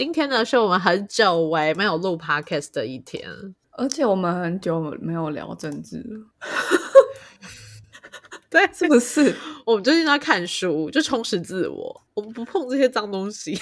[0.00, 3.22] 今天呢，是我们很久违没有录 podcast 的一天，
[3.72, 6.26] 而且我们很久没有聊政治了，
[8.48, 9.36] 对，是不是？
[9.66, 13.58] 我们最近在看书，就充实自我，我们不碰这些脏东西。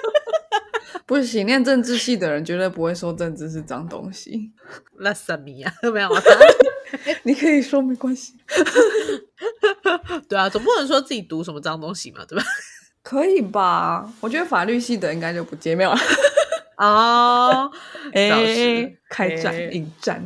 [1.08, 4.52] 不行，念政治系的人绝对不会说政治是脏东西。
[4.98, 5.72] 那什么呀？
[5.90, 6.22] 没有啊，
[7.22, 8.34] 你可以说没关系。
[10.28, 12.44] 对啊，总不能说自己读什么脏东西嘛，对吧？
[13.02, 14.12] 可以吧？
[14.20, 15.98] 我觉得法律系的应该就不接妙了。
[16.78, 17.70] 哦，
[18.14, 20.24] 哎，开战引战。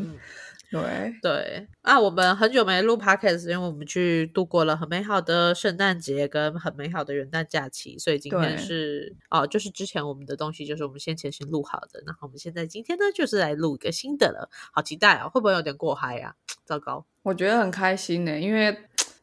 [0.70, 16.34] 对对啊，我们很久没录 podcast，因为我们去度过了很美好的圣诞节跟很美好的元旦假期，所以今天是哦，就是之前我们的东西就是我们先前先录好的，然后我们现在今天呢就是来录一个新的了，好期待哦，会不会有点过嗨啊？
[16.66, 18.76] 糟糕，我觉得很开心呢，因为。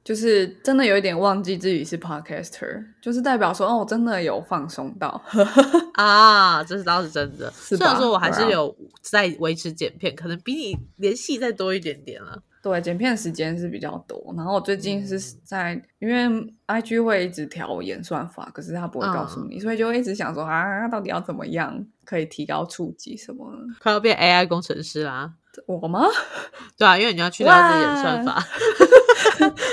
[0.04, 5.22] 就是真的有一点忘记自己是 podcaster，就是代表说哦，我真的有放松到
[5.94, 7.52] 啊，这是倒是真的。
[7.52, 12.42] 虽然说我还是有在维持剪片，可能比你联系再多一点点了。
[12.64, 14.34] 对，剪片时间是比较多。
[14.38, 16.28] 然后我最近是在，因为
[16.68, 23.52] IG 会一直调演算法，可是他不会告诉你，所以就一直想说啊，到底要怎么样可以提高触及什么？
[23.82, 25.34] 快要变 AI 工程师啦。
[25.66, 26.08] 我吗？
[26.78, 28.46] 对啊，因为你要去了解演算法。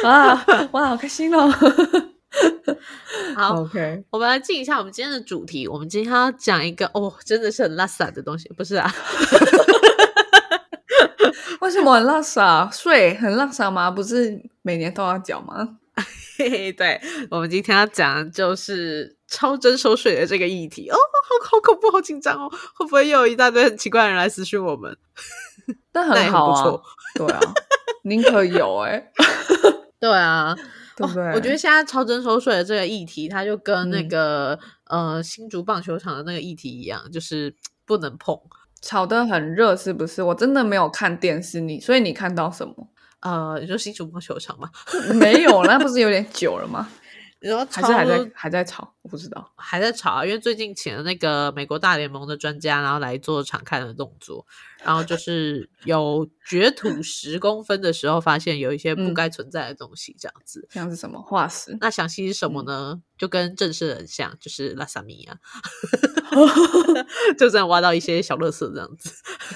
[0.09, 1.48] 啊，哇，好开心哦！
[3.35, 5.67] 好，OK，我们来进一下我们今天的主题。
[5.67, 8.95] 我们今天要讲一个哦，真的是很拉萨的东西，不是啊？
[11.61, 12.70] 为什么很拉萨？
[12.73, 13.91] 税很拉萨吗？
[13.91, 15.77] 不是每年都要缴吗？
[16.77, 24.97] 对，我们今天要讲就是超征收税的这个议题哦，好好恐怖，好紧张哦，会不会又有一大堆很奇怪的人来私讯我们？
[26.07, 26.81] 但很好啊，
[27.15, 27.41] 对啊，
[28.05, 29.11] 宁可有哎，
[30.01, 30.55] 对啊，
[30.97, 31.25] 对不对？
[31.33, 37.55] 我觉得现在超征收税的这个议题，它就跟那个呃新竹棒球场的那个议题一样，就是
[37.85, 38.39] 不能碰，
[38.81, 40.23] 炒得很热，是不是？
[40.23, 42.75] 我真的没有看电视，你所以你看到什么？
[43.21, 44.70] 呃，你说新竹棒球场吗？
[45.14, 46.89] 没有，那不是有点久了吗？
[47.42, 48.92] 你说还是还在还在吵？
[49.08, 50.27] 我不知道，还在吵啊！
[50.27, 54.45] 因为最近请了那个美国大联盟的专家，然后来做场看的动作，
[54.85, 61.74] 然后就是 有掘土十公分的时候，发现有一些不该存在的东西，这样子，像是什么化石？
[61.80, 63.01] 那详细是什么呢？
[63.17, 65.40] 就跟正式很像，就是拉萨米亚，
[67.39, 69.11] 就这样挖到一些小乐色这样子。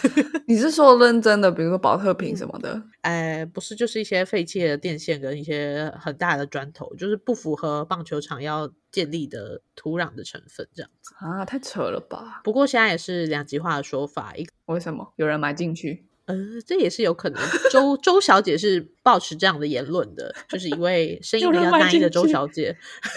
[0.49, 2.83] 你是说认真的，比如说保特瓶什么的？
[3.03, 12.43] 哎，不是，就是一些废弃的电线跟一些很大的砖头，就是不符合棒球场要建立的土壤的成分，这样子啊，太扯了吧！
[12.45, 16.07] 不过现在也是两极化的说法，一为什么有人买进去？
[16.27, 17.43] 呃，这也是有可能。
[17.71, 22.77] 周 周小姐是保持这样的言论的，就是一位声音比较单一的周小姐。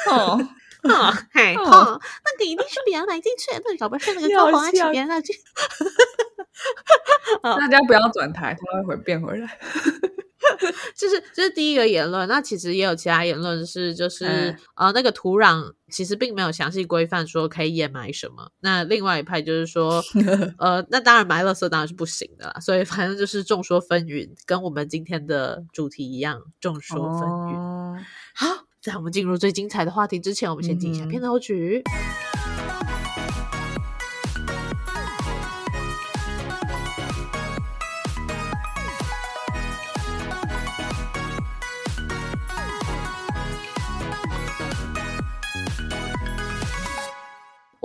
[0.09, 0.39] 哦，
[0.89, 5.35] 哦，嘿，哦，那个一定是别人买进去，那搞不是那个 高黄请别人进。
[7.43, 9.59] 大家不要转台，他会变回来。
[10.95, 12.27] 这是这是第一个言论。
[12.27, 18.51] 那其实也有其他言论是，就是呃，那个土壤其实并没有详细规范说可以掩埋什么。
[18.59, 20.03] 那另外一派就是说，
[20.57, 22.59] 呃，那当然埋垃圾当然是不行的啦。
[22.59, 28.03] 所以反正就是众说纷纭，跟我们今天的主题一样，众说纷纭。
[28.33, 31.83] 好，在我们进入最精彩的话题之前，我们先进一下片头曲。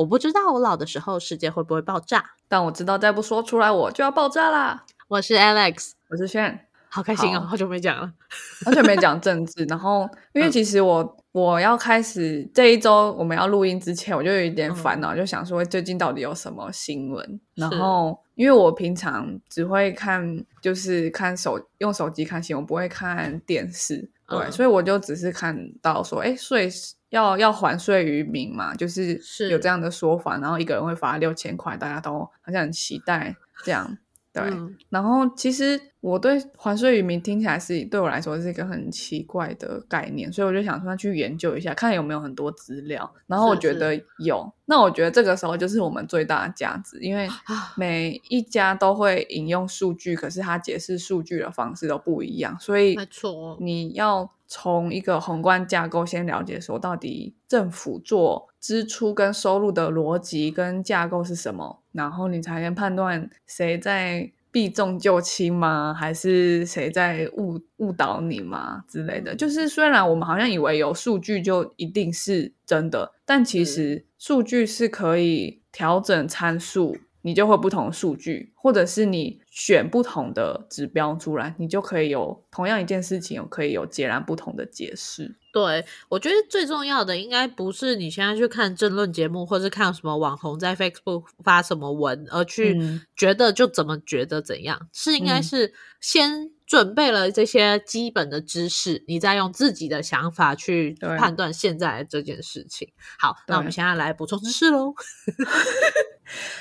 [0.00, 4.83] 我不知道我老的时候世界会不会爆炸，但我知道再不说出来我就要爆炸啦。
[5.09, 8.11] 我是 Alex，我是炫，好开心哦，好久没讲了，
[8.65, 9.62] 好久没讲政治。
[9.66, 17.41] 然后因为其实我我要开始这一周我们要录音之前，我就有一点烦恼，就想说最近到底有什么新闻。
[17.55, 26.71] 然后因为我平常只会看，就是看手用手机看新闻，不会看电视，对，所以我就只是看到说，哎，税。
[27.11, 29.21] 要要还税于民嘛，就是
[29.51, 33.35] 有这样的说法，然后一个人会罚六千块，大家都好像很期待
[33.65, 33.99] 这样。
[34.32, 34.44] 对，
[34.91, 43.11] 然后其实我对还税于民听起来是对我来说是一个很奇怪的概念，所以我就想说去研究一下，看有没有很多资料。
[43.26, 47.29] 然后我觉得有，那我觉得这个时候就是我们最大的价值，因为
[47.76, 54.31] 每一家都会引用数据，可是他解释数据的方式都不一样，所以没错，你要。
[54.52, 65.94] 从一个宏观架构先了解，说到底政府做支出跟收入的逻辑跟架构是什么，然后你才能判断谁在避重就轻吗？
[65.94, 69.35] 还是谁在误误导你吗之类的？
[69.35, 76.97] 就是虽然我们好像以为有数据就一定是真的，但其实数据是可以调整参数。
[77.22, 85.37] 你就会不同数据，或者是你选不同的指标出来，你就可以有同样一件事情，可以有截然不同的解释。
[85.52, 92.78] 对，我觉得最重要的应该不是你现在去看政论节目，或是看什么网红在 Facebook 发什么文，而去
[93.17, 102.88] 觉得就怎么觉得怎样，是应该是先准备了这些基本的知识，你再用自己的想法去判断现在这件事情。
[103.19, 104.94] 好，那我们现在来补充知识喽。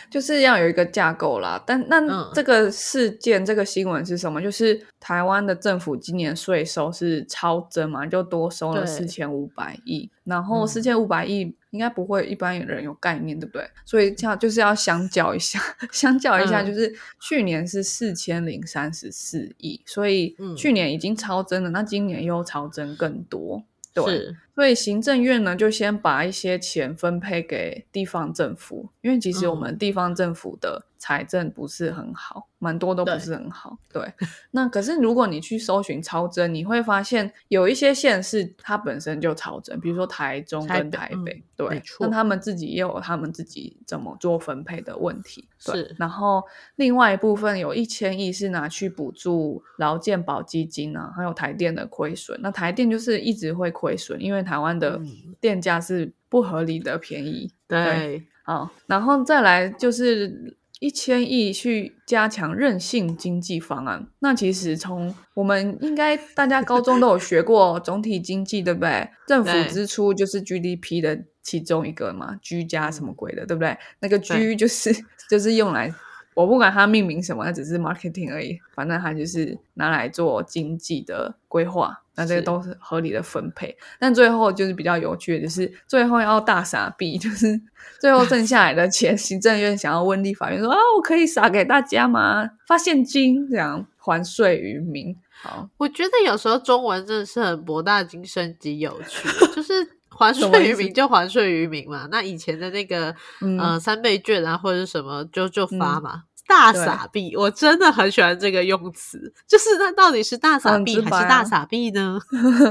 [0.10, 4.42] 就是要有一个架构啦，但那这个事件这个新闻是什么？
[4.42, 13.70] 就是台湾的政府今年税收是超增嘛，就多收了四千五百亿，然后四千五百亿应该不会一般人有概念，对不对？
[13.86, 15.60] 所以这样就是要相较一下，
[15.92, 23.64] 相较一下，就是去年是四千零三十四亿，所以去年已经超增了，那今年又超增更多。
[23.92, 32.48] 对，所以行政院呢，就先把一些钱分配给地方政府，因为其实我们地方政府的财政不是很好。
[32.62, 34.04] 蛮多都不是很好，对。
[34.52, 41.82] 那可是如果你去搜寻超增，你会发现有一些县市它本身就超增，比如说台中跟台北，对。
[42.02, 45.96] 那他们自己也有他们自己怎么做分配的问题，是。
[45.98, 46.44] 然后
[46.76, 52.38] 另外一部分有一千亿是拿去补助劳健保基金啊，还有台电的亏损。
[52.42, 55.00] 那台电就是一直会亏损，因为台湾的
[55.40, 57.52] 电价是不合理的便宜。
[57.68, 60.58] 对，好，然后再来就是。
[60.82, 69.10] 一千亿去加强韧性经济方案，那其实从我们应该大家高中都有学过总体经济，对不对？
[69.28, 73.78] 政府支出就是 GDP 的其中一个嘛居家什么鬼的，对不对？
[74.00, 74.90] 那个居就是
[75.30, 75.94] 就是用来。
[76.40, 78.58] 我不管它命名什么，它只是 marketing 而已。
[78.74, 83.78] 反正它就是拿来做经济的规划，那这个都是合理的分配。
[84.00, 87.60] 但最后就是比较有趣的，就是最后要大傻逼，就是
[88.00, 92.50] 最后剩下来的钱， 行政院想要问立法院说啊，我可以撒给大家吗？
[92.66, 95.14] 发现金这样还税于民。
[95.42, 99.74] 好，我觉得有时候中文真的是很博大精深及有趣， 就是
[100.08, 102.08] 还税于民就还税于民嘛。
[102.10, 103.14] 那以前的那个
[103.60, 106.24] 呃三倍券啊或者是什么就就发嘛。
[106.50, 112.20] 大傻逼，我真的很喜欢这个用词，就是那到底是大傻逼还是大傻逼呢？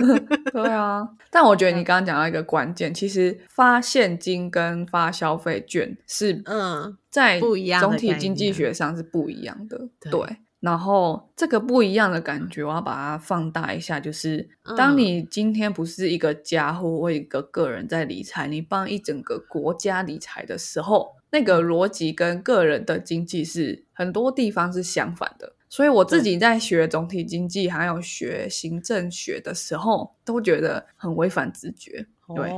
[0.53, 9.89] 对啊，但我觉得你刚刚讲到一个关键，其实发现金跟发消费券是嗯，在不一样总体经济学上是不一样的。
[10.11, 21.18] 对，然后这个不一样的感觉，我要把它放大一下，就是当你今天不是一个家或一个个人在理财，你帮一整个国家理财的时候。
[21.31, 32.07] 那个逻辑跟个人的经济是很多地方是相反的，所以我自己在学总体经济还有学行政学的时候，都觉得很违反直觉。
[32.35, 32.51] 对，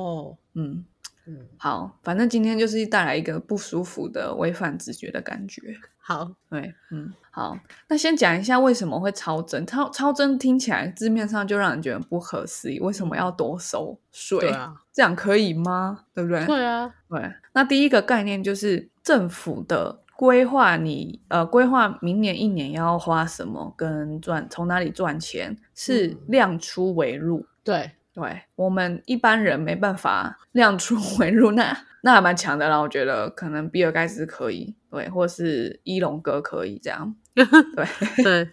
[0.55, 0.85] 嗯
[1.27, 5.77] 嗯，好，反正今天就是带来一个不舒服的违反直觉的感觉。
[5.99, 7.57] 好，对，嗯，好，
[7.89, 9.65] 那先讲一下为什么会超增。
[9.65, 14.41] 超超增听起来字面上就让人觉得不可思议，为什么要多收税？
[14.41, 16.05] 对啊这样可以吗？
[16.13, 16.45] 对不对？
[16.45, 17.33] 对啊，对。
[17.53, 27.47] 那第一个概念就是政府的规划，你呃规划明年一年要花什么，跟赚从哪里赚钱是量出为入。
[27.63, 32.79] 对，对我们一般人没办法量出 为入，那那还蛮强的啦。
[32.79, 34.75] 我觉得可能比尔盖茨可以。
[34.91, 37.47] 对，或是一龙哥可以这样， 对
[38.25, 38.51] 对，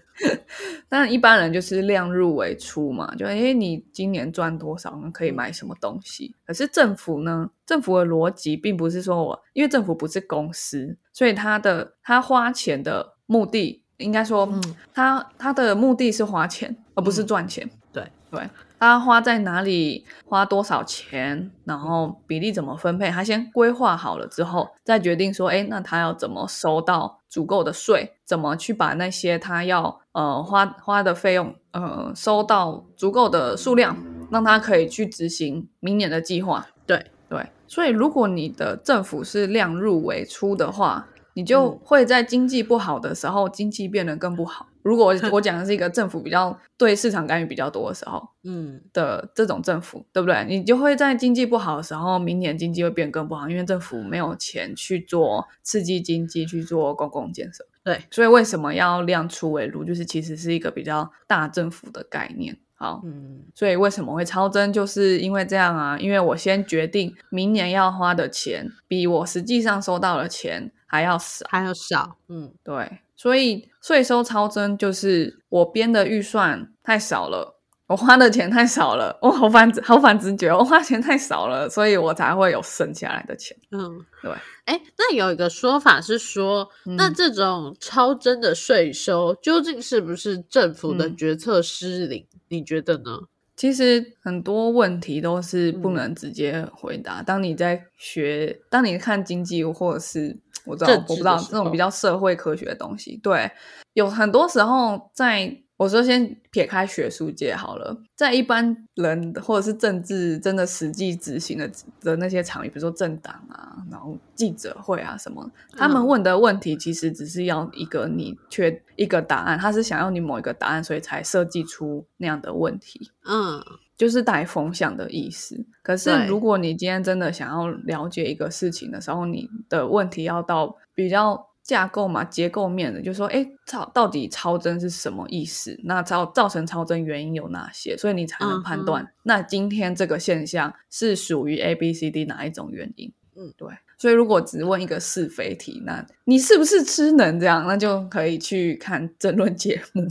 [0.87, 6.35] 但一般人就是量入为出嘛，就哎，你今年赚多少，可以买什么东西？
[6.45, 7.49] 可是政府呢？
[7.65, 14.47] 政府的逻辑并不是说我，因为政府不是公司，所以他的他花钱的目的，应该说，
[14.93, 17.67] 他他的目的是花钱，而不是赚钱。
[17.91, 18.47] 对对。
[18.79, 23.09] 他花在哪里，花多少钱，然后比例怎么分配？
[23.09, 28.13] 他先规划好了之后，再决定说，哎，那他要怎么收到足够的税？
[28.25, 33.97] 怎么去把那些他要呃花花的费用呃收到足够的数量，
[34.29, 36.67] 让他可以去执行明年的计划？
[36.85, 41.07] 对对，所以如果你的政府是量入为出的话。
[41.37, 44.65] 你就会在经济不好的时候，经济变得更不好。
[44.81, 50.43] 如果 我讲的是一个政府比较对市场干预比较多的时候，嗯的这种政府，对不对？
[50.49, 57.63] 你就会在经济不好的时候，明年经济会变更不好，因为政府没有钱去做刺激经济、去做公共建设。
[57.83, 59.83] 对，所以为什么要量出为入？
[59.83, 62.57] 就是其实是一个比较大政府的概念。
[62.73, 64.73] 好，嗯，所以为什么会超增？
[64.73, 70.71] 就是因为这样啊，因为我先决定明年要花的钱，比我实际上收到的钱。
[70.87, 72.99] 还要少，还要少，嗯，对。
[73.15, 77.55] 所以税收超增就是我编的预算太少了。
[77.87, 83.55] 我花的钱太少了，我好反好反直觉，我花钱太少了，所以我才会有剩下来的钱。
[83.71, 84.31] 嗯，对。
[84.65, 86.67] 哎，那有一个说法是说，
[86.97, 92.27] 那这种超增的税收究竟是不是政府的决策失灵？
[92.49, 93.21] 你觉得呢？
[93.55, 97.23] 其实很多问题都是不能直接回答。
[97.23, 100.37] 当你在学，当你看经济或者是
[100.67, 103.49] 我知道我不知道这种比较社会科学的东西，对，
[103.93, 105.57] 有很多时候在。
[105.77, 111.71] 我说先撇开学术界好了，在一般人或者是政治真的实际执行的
[112.01, 123.63] 的那些场域，比如说政党啊，然后记者会啊什么，他们问的问题其实只是要一个你缺一个答案，他是想要你某一个答案，所以才设计出那样的问题，嗯，
[123.97, 125.65] 就是带风向的意思。
[125.81, 131.47] 可是如果你今天真的想要了解一个事情的时候，你的问题要到比较。
[131.67, 135.77] 架构嘛，结构面的，就说，哎，超到底超增是什么意思？
[135.83, 137.97] 那造造成超增原因有哪些？
[137.97, 143.11] 所以你才能判断，那今天这个现象是属于 A、B、C、D 哪一种原因？
[143.35, 143.67] 嗯，对。
[143.97, 150.07] 所以如果只问一个是非题，那你是不是吃能这样，那就可以去看争论节目。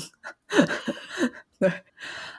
[1.59, 1.73] 对，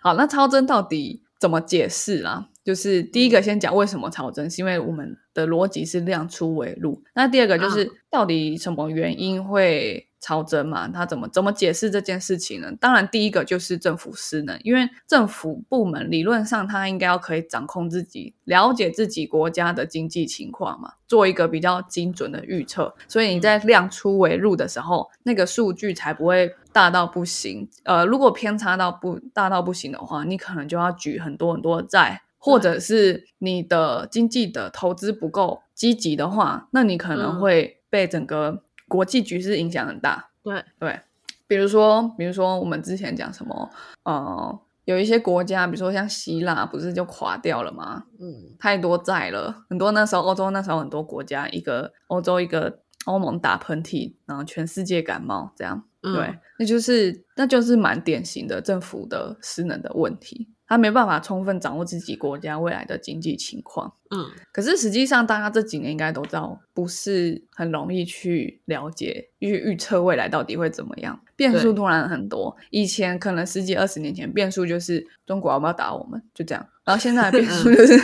[0.03, 2.49] 好，那超增到底怎么解释啊？
[2.63, 7.01] 就是第一个先讲为什么超增，是因为我们的逻辑是量出为入。
[7.15, 10.87] 那第二个就是到底什么原因会超增嘛？
[10.87, 12.71] 他怎么怎么解释这件事情呢？
[12.79, 22.95] 当然，第一个就是政府失能，因为政府部门理论上他应该要可以掌控自己，了解自己国家的经济情况嘛，做一个比较精准的预测。
[23.07, 27.69] 所以你在量出为入的时候，那个数据才不会大到不行。
[27.83, 32.23] 呃，如果偏差到不大到不行的话，你可能就要举很多很多的债。
[32.39, 40.29] 或者是你的经济的投资不够积极的话，那你可能会被整个国际局势影响很大。
[40.43, 40.63] 对。
[40.79, 40.99] 对，
[41.47, 43.69] 比如说，比如说我们之前讲什么，
[44.03, 48.05] 呃，有一些国家，比如说像希腊，不是就垮掉了吗？
[48.19, 55.83] 嗯，太多债了，很多那时候欧洲那时候很多国家，一个欧洲一个欧盟打喷嚏，然后全世界感冒，这样，
[56.13, 60.49] 对，那就是那就是蛮典型的政府的失能的问题。
[60.69, 72.53] 他没办法充分掌握自己国家未来的经济情况，嗯，可是实际上大家这几年应该都知道，不是很容易去了解、预预测未来到底会怎么样，变数突然很多。
[72.69, 77.97] 以前可能十几二十年前，变数就是中国要不要打我们，就这样，然后现在变数就是。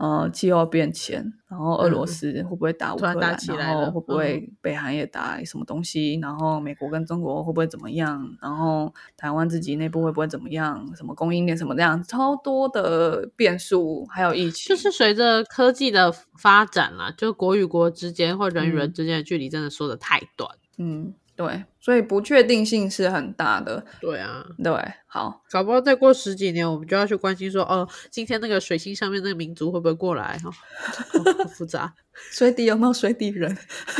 [0.00, 3.36] 呃，气候变迁，然后俄罗斯会不会打乌克兰？
[3.58, 6.18] 然后会不会北韩也打什么东西？
[6.22, 8.26] 然后美国跟中国会不会怎么样？
[8.40, 10.90] 然后台湾自己内部会不会怎么样？
[10.96, 14.74] 什么供应链什么这样，超多的变数，还有疫情。
[14.74, 20.50] 就是随着科技的发展啦，就国与国之间或人与人之间的距离真的缩的太短。
[20.78, 21.12] 嗯。
[21.40, 23.82] 对，所以不确定性是很大的。
[23.98, 24.72] 对啊，对，
[25.06, 30.38] 好，搞不好再过十几年，我们就要去关心说，哦，今天那个水星上面那个民族会不会过来？
[30.44, 30.50] 哈，
[31.56, 31.94] 复杂，
[32.30, 33.56] 水底有没有水底人？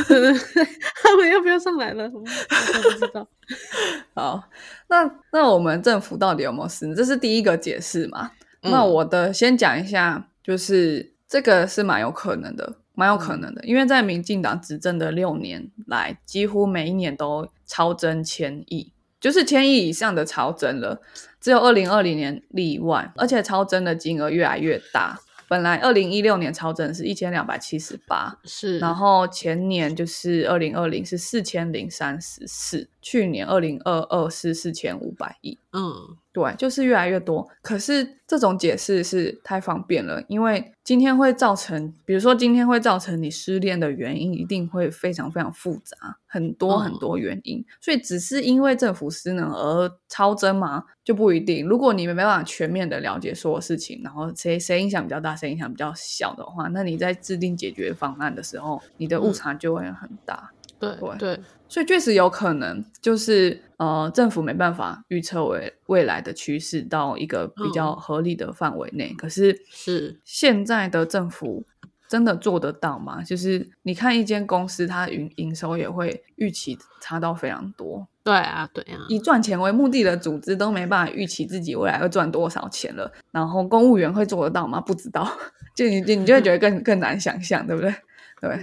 [1.01, 2.03] 他们要不要上来了？
[2.13, 3.27] 我不知道。
[4.13, 4.43] 好，
[4.87, 6.93] 那那我们政府到底有没有事？
[6.93, 8.29] 这是第一个解释嘛？
[8.61, 12.75] 那我的先讲一下，就是这个是蛮有可能的。
[13.01, 21.01] 蛮有可能的，因为在民进党执政的六年来，几乎每一年都超增千亿，就是千亿以上的超增了，
[21.39, 25.19] 只有二零二零年例外，而且超增的金额越来越大。
[25.47, 36.17] 本来二零一六年超增是一千两百七十八，是，然后前年就是二零二零是四千零三十四，去年二零二二是四千五百亿，嗯。
[36.33, 37.45] 对，就是越来越多。
[37.61, 47.65] 可是这种解释是太方便了，因为今天会造成，比如说今天会造成你失恋的原因，一定会非常非常复杂，很多很多原因。
[47.81, 50.85] 所以只是因为政府失能而超增吗？
[51.03, 51.67] 就不一定。
[51.67, 60.49] 如果你没办法全面的了解所有事情，然后谁谁影响比较大，谁影响比较小的话，那你在制定解决方案的时候，你的误差就会很大。
[60.79, 61.39] 对对，
[61.71, 69.13] 所以确实有可能，就是呃，政府没办法预测未未来的趋势到一个比较合理的范围内。
[69.17, 71.63] 可是是现在的政府
[72.09, 73.23] 真的做得到吗？
[73.23, 78.05] 就是你看一间公司，它营营收也会预期差到非常多。
[78.21, 83.09] 对啊，对啊，以赚钱为目的的组织都没办法预期自己未来会赚多少钱了。
[83.31, 84.81] 然后公务员会做得到吗？
[84.81, 85.25] 不知道，
[85.73, 87.95] 就你你就会觉得更更难想象，对不对？
[88.41, 88.59] 对。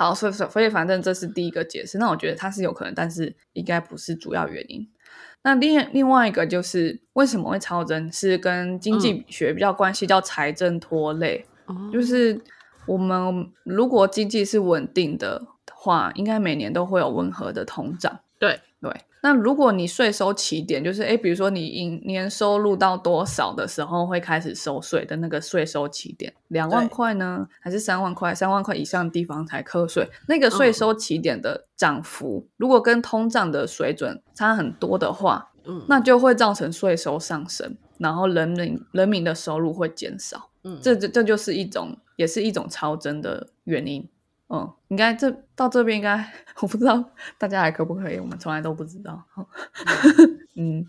[0.00, 1.98] 好，所以所以反正这是第一个解释。
[1.98, 4.88] 那我觉得它是有可能，但是应该不是主要原因。
[5.42, 11.44] 那另另外一个就是为什么会超增，是跟经济学比较关系，叫财政拖累。
[11.92, 12.40] 就是
[12.86, 18.20] 我们如果经济是稳定的话，应该每年都会有温和的通胀。
[18.38, 18.60] 对对。
[19.22, 28.34] 那如果你税收起点就是，哎，比如说你一年收入到多少的时候会开始收税的那个税收起点，两万块呢，还是三万块？
[28.34, 30.08] 三万块以上的地方才课税。
[30.26, 40.48] 那个税收起点的涨幅，如果跟通胀的水准差很多的话，嗯，那就会造成税收上升，然后人民人民的收入会减少。
[40.64, 44.08] 嗯，这这这就是一种，也是一种超增的原因。
[44.52, 46.28] 嗯，应该这到这边应该
[46.60, 47.02] 我不知道
[47.38, 49.24] 大家还可不可以，我们从来都不知道。
[50.56, 50.84] 嗯，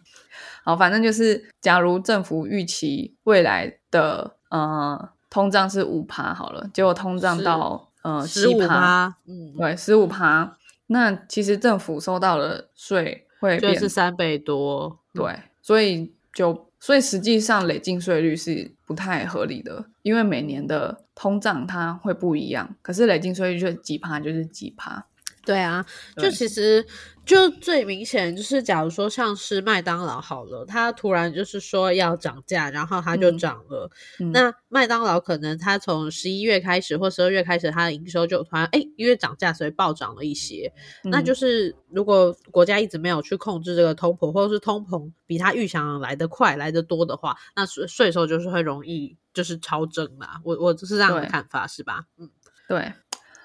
[0.63, 16.67] 好，反正就是，假如政府预期未来的呃通胀是五趴好了，结果通胀到呃七趴，嗯，对，十五趴，那其实政府收到的税会变是三倍多，对，所以就。
[16.83, 25.05] 所以实际上累进税率是不太合理的，因为每年的通胀它会不一样，可是累进税率就几趴就是几趴。
[25.43, 25.85] 对啊，
[26.17, 26.85] 就其实
[27.25, 33.89] 就最明显就是，假如说像是麦当劳好了，它突然就是说要涨价，然后它就涨了。
[34.31, 40.71] 那麦当劳可能它从十一月开始或十二月开始，它的营收就突然哎，因为涨价所以暴涨了一些。
[41.03, 50.39] 那就是如果国家一直没有去控制这个通膨，或者是通膨比它预想来的快来的多的话，那税税收就是会容易就是超增嘛。
[50.43, 52.05] 我我就是这样的看法，是吧？
[52.19, 52.29] 嗯，
[52.67, 52.93] 对。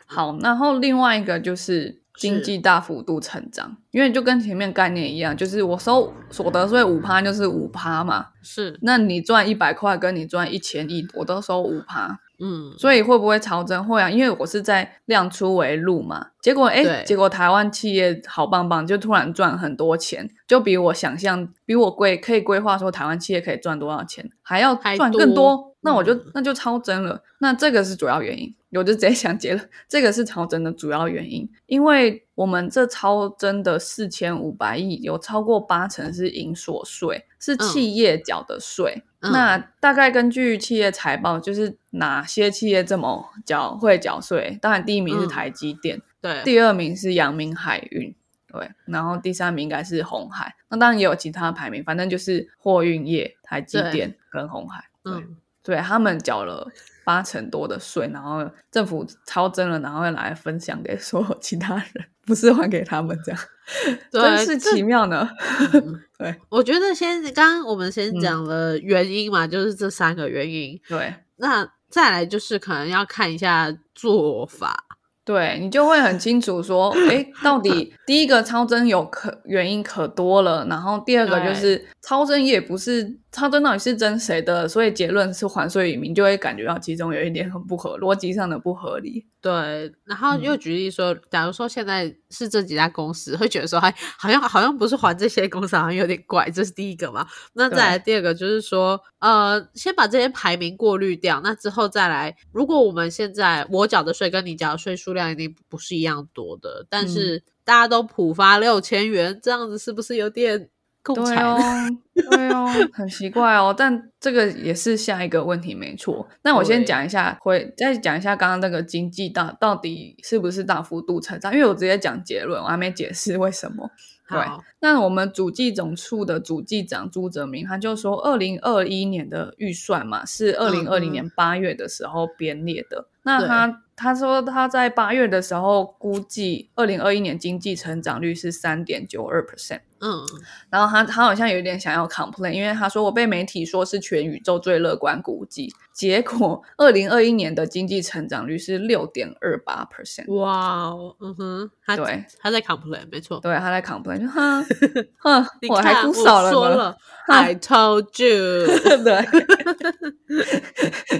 [0.07, 13.85] 好，然后另外一个就是经济大幅度成长，因为就跟前面概念一样，就是我收所得税五趴就是五趴嘛，是，那你赚一百块跟你赚一千亿，我都收五趴，嗯，所以会不会超增？
[13.85, 28.55] 会啊，因为我是在量出为入嘛，结果哎，结果台湾企业好棒棒，就突然赚很多钱，就比我想象，比我规可以规划说台湾企业可以赚多少钱，还要赚更多，那我就那就超增了，那这个是主要原因。
[28.73, 39.03] 我就直接想结了，这个是超增的主要原因，因为我们这超增的四千五百亿，有超过八成是营所税，是企业缴的税。
[39.33, 44.59] 那大概根据企业财报，就是哪些企业这么缴会缴税？
[44.61, 48.15] 当然第一名是台积电，对，第二名是阳明海运，
[48.47, 50.55] 对，然后第三名应该是红海。
[50.69, 56.71] 那当然也有其他排名，反正就是货运业，台积电跟红海，嗯，对他们缴了。
[57.07, 63.41] 八成多的税，然后政府超征了，然后要来分享给所有其他人，不是还给他们这样，
[64.11, 65.29] 真是奇妙呢。
[66.19, 70.81] 对，我觉得先刚刚我们先讲了原因嘛，就是这三个原因。
[70.89, 74.85] 对，那再来就是可能要看一下做法。
[75.25, 89.27] 对你就会很清楚说，哎，到底 第一个超增有可原因可多了，然后第二个就是超增也不是超增到底是真谁的，所以结论是还税于民，就会感觉到其中有一点很不合逻辑上的不合理。
[89.47, 97.27] 对，然后又举例说，假如说现在是这几家公司，会觉得说，还好像好像不是还这些公司，好像有点怪，这是第一个嘛。
[97.55, 105.17] 那再来第二个就是说，呃，先把这些排名过滤掉，那之后再来，如果我们现在我缴的税跟你缴的税数。
[105.17, 110.69] 量一定不是一样多的，但是大家都普发六千元，这样子是不是有点
[111.03, 111.57] 共产？
[112.13, 113.75] 对哦，很奇怪哦。
[113.75, 116.27] 但这个也是下一个问题，没错。
[116.43, 121.55] 那我先讲一下，会再讲一下刚刚那个经济大到底是不是大幅度成长？
[121.55, 123.89] 因为我直接讲结论，我还没解释为什么。
[124.29, 124.41] 对，
[124.81, 133.07] 那我们主计总处的主计长朱泽明，他就说，二零二一年的预算嘛，是二零二零年八月的时候编列的。
[133.23, 133.83] 那他。
[133.99, 139.81] 他说他在八月的时候估计，二零二一年经济成长率是三点九二 percent。
[140.01, 140.21] 嗯，
[140.69, 150.33] 然后他他好像有点想要 complain，因为他说我被媒体说是全宇宙最乐观估计， 结果二零二一年的经济成长率是六点二八 percent。
[150.35, 154.65] 哇哦，嗯哼，他对他在 complain，没错，对他在 complain，就哼
[155.19, 156.97] 哼，我还估少了呢。
[157.29, 158.67] I told you，
[159.03, 159.27] 对，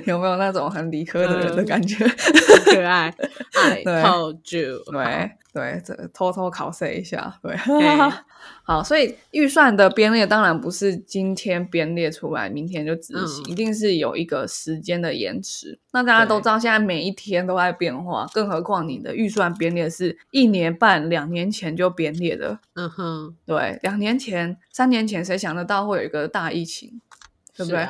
[0.07, 2.07] 有没有那种很理科的人的感觉？
[2.65, 3.13] 可爱
[3.55, 7.57] ，I told you，对对，这偷偷考试一下，对。
[8.63, 15.79] 好，所以预算的编列当然不是今天编列出来，明天就执行，一定是有一个时间的延迟。
[15.97, 22.59] 那大家都知道，现在每一天都在变化，更何况你的预算编列是一年半、两年前就编列的。
[22.75, 27.01] 嗯哼，对，两年前、三年前，谁想得到会有一个大疫情，
[27.57, 27.89] 对不对？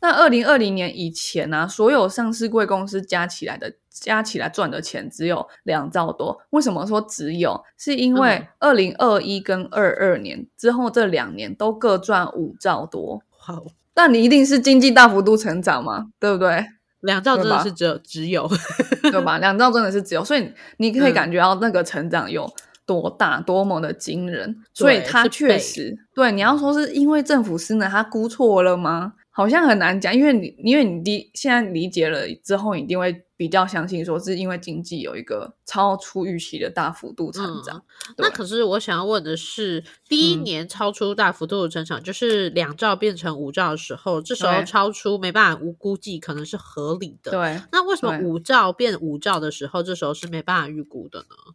[0.00, 6.40] 那二零二零年以前呢，所有上市贵公司加起来的加起来赚的钱只有两兆多。
[6.48, 7.62] 为什么说只有？
[7.76, 13.22] 是因为二零二一跟二二年之后这两年都各赚五兆多。
[13.36, 16.06] 好，那你一定是经济大幅度成长嘛？
[16.18, 16.64] 对不对？
[17.04, 18.50] 两兆真的是只有只有，
[19.02, 19.38] 对吧？
[19.38, 22.50] 两兆真的是只有，所以你可以感觉到那个成长有
[22.86, 29.14] 多大多么的惊人，所以他确实对你要说是因为政府失能，他估错了吗？
[29.36, 37.82] 好像很难讲，因为你因为你理现在理解了之后，一定会比较相信说是因为经济有一个超出预期的大幅度成长。
[38.16, 47.32] 那可是我想要问的是，第一年超出大幅度的成长，就是两兆变成五兆的时候，这时候超出没办法无估计，可能是合理的。
[47.32, 51.54] 对，那为什么五兆变五兆的时候，这时候是没办法预估的呢？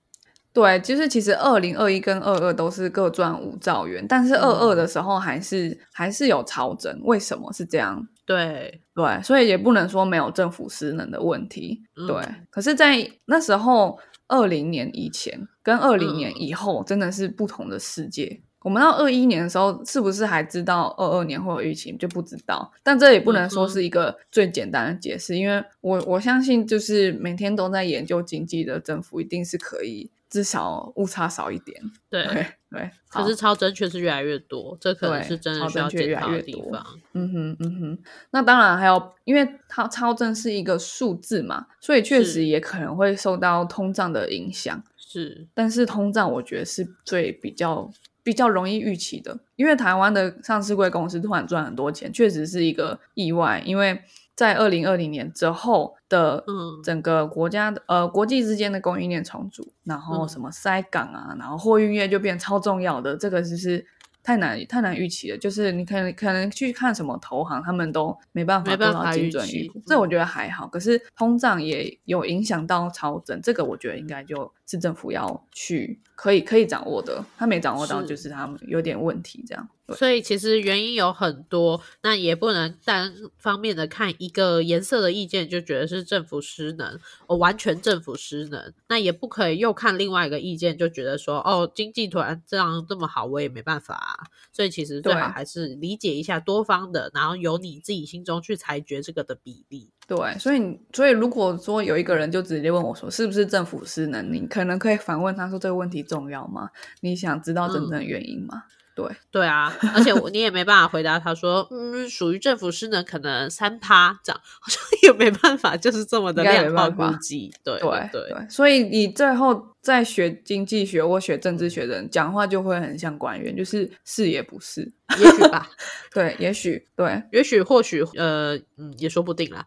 [0.52, 8.08] 对，就是其实二零二一跟二二都是各赚五兆元，但是二二的时候还是还是有超增，为什么是这样？
[8.26, 11.82] 对对，所以也不能说没有政府失能的问题。
[12.08, 12.16] 对，
[12.50, 18.42] 可是，在那时候二零年以前跟二零年以后真的是不同的世界。
[18.62, 21.98] 我们到二一年的时候，是不是还知道二二年会有疫情？
[21.98, 22.72] 就不知道。
[22.84, 30.12] 但这也不能说是一个最简单的解释，因为我我相信，就是每天都在研究经济的政府，一定是可以。
[30.30, 32.24] 至少误差少一点，对
[32.70, 32.92] 对。
[33.10, 36.86] 可是超真确实越来越多，这可能是真的需要检讨的地方。
[37.14, 38.00] 嗯哼嗯哼。
[38.30, 44.84] 那当然还有，因为它超真是一个数字嘛，所以确实也可能会受到通胀的影响。
[44.96, 54.00] 是，但是通胀我觉得是最比较比较容易预期的，因为台湾的上市贵公司突然赚很多钱，确实是一个意外，因为。
[54.40, 56.42] 在二零二零年之后的
[56.82, 63.86] 整个国家的呃国际之间的供应链重组，然后什么塞港啊，然后货运业就变超重要的，这个就是
[64.24, 65.38] 太难太难预期了。
[65.38, 70.66] 就是你可能可能去看什么投行，他们都没办法做到精准预估，这我觉得还好。
[70.70, 79.68] 可是通胀也有影响到超整，这个我觉得应该就是政府要去可以可以掌握的，他没掌握到就是他们有点问题这样。
[79.96, 88.72] 所以其实原因有很多，那也不能单方面的看一个颜色的意见就觉得是政府失能，哦，完全政府失能。
[88.88, 93.96] 那也不可以又看另外一个意见就觉得说，哦，经济团这样这么好，我也没办法。
[93.96, 99.90] 啊所以其实最好还是理解一下多方的，然后由你自己心中去裁决这个的比例。
[100.06, 104.34] 对，所以所以如果说有一个人就直接问我说，是不是政府失能？
[104.34, 106.70] 你可能可以反问他说，这个问题重要吗？
[107.02, 108.64] 你想知道真正的原因吗？
[108.96, 117.54] 对对啊，而且我你也没办法回答他说，嗯，属于政府失能，可能三趴这样，好像也没办法，就是这么的量化估计。
[117.64, 119.68] 对对对，所以你最后。
[119.82, 124.82] 在学经济学或学政治学的人讲话就会很像官员，就是是也不是，
[125.18, 125.70] 也许吧，
[126.14, 129.66] 对，也许对，也许或许呃嗯也说不定啦，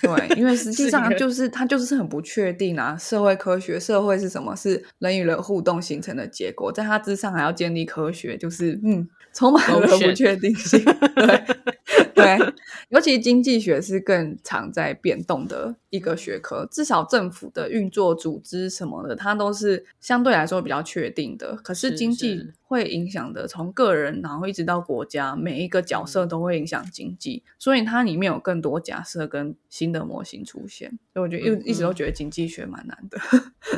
[0.00, 2.96] 对，因为实 际上就是它就是很不确定啊。
[2.96, 4.54] 社会科学，社会是什么？
[4.54, 10.82] 是人与人互动形成的结果，在它之上还要建立科学，就是嗯，充满了不确定性。
[10.84, 11.44] 对
[12.22, 12.54] 对，
[12.90, 19.48] 尤其经济学是更常在变动的一个学科，至少政府的运作、组织什么的，它都。
[19.58, 30.96] 是相对来说比较确定的，可是经济会影响的，从个人然后一直到国家，每一个角色都会影响经济，所以它里面有更多假设跟新的模型出现。
[31.12, 33.18] 所以我觉得一一直都觉得经济学蛮难的。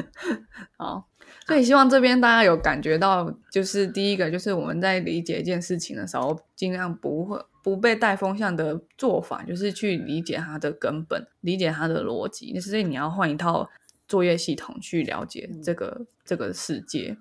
[0.77, 1.09] 好，
[1.51, 12.59] 所以希望这边大家有感觉到，就是第一个就是我们在理解一件事情的时候，尽量不会不被带风向的做法，就是去理解它的根本，理解它的逻辑。
[12.61, 13.69] 所以你要换一套。
[14.11, 17.17] 作业系统去了解这个这个世界。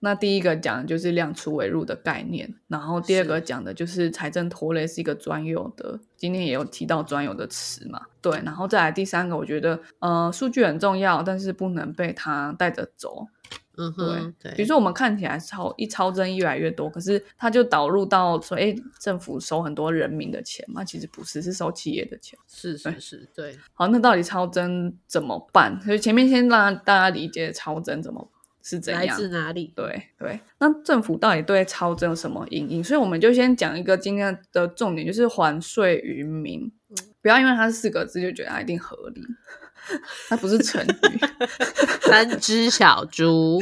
[0.00, 8.02] 那第一个讲的就是量出为入的概念，然后第二个讲的就是财政拖累是一个专有的，今天也有提到专有的词嘛。
[8.20, 13.26] 对，然后再来第三个，我觉得呃数据很重要，但是不能被它带着走。
[13.80, 22.36] 嗯哼，对，比如说我们看起来超一超增越来越多，可是它就导入到说，哎，政府收很多人民的钱嘛，其实不是，是收企业的钱。
[22.48, 23.56] 是是是，对。
[23.74, 25.80] 好，那到底超增怎么办？
[25.82, 28.28] 所以前面先让大家理解超增怎么
[28.68, 29.72] 是怎样，来自哪里？
[29.74, 30.38] 对对。
[30.58, 32.84] 那政府到底对超征有什么阴影？
[32.84, 36.70] 所以我们就先讲一个今天的重点，就是还税于民。
[37.22, 39.22] 不要因为它是四个字就觉得它一定合理。
[40.28, 41.18] 它不是成语，
[42.02, 43.58] 三只小猪，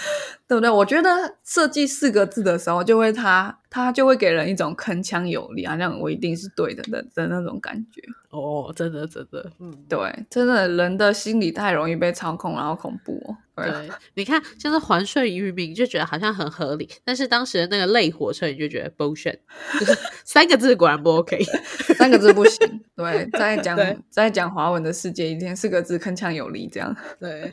[0.48, 0.70] 对不对？
[0.70, 8.02] 我觉得设计四个字的时候，就会他他就会给人一种铿锵有力，好像我一定是对的的的那种感觉。
[8.30, 13.12] 哦，真的真的，嗯，对，真的人的心理太容易被操控，然后恐怖。
[13.26, 13.36] 哦。
[13.56, 19.36] 对，你看，像是还税于民，就觉得好像很合理，但是当时的那个累火车，你就觉得 bullshit，
[19.80, 21.42] 就是三个字果然不 OK，
[21.98, 22.80] 三个字不行。
[22.94, 23.76] 对，在讲
[24.08, 26.94] 在讲华文的世界，一天四个字铿锵有力，这样。
[27.18, 27.52] 对。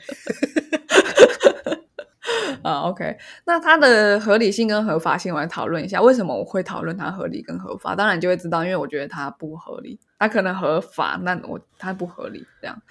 [2.65, 6.01] 啊，OK，那它的合理性跟合法性，我来讨论一下。
[6.01, 7.93] 为什么我会讨论它合理跟合法？
[7.95, 9.99] 当然就会知道，因为我觉得它不合理。
[10.17, 12.43] 它可能合法，那我它不合理。
[12.60, 12.82] 这样，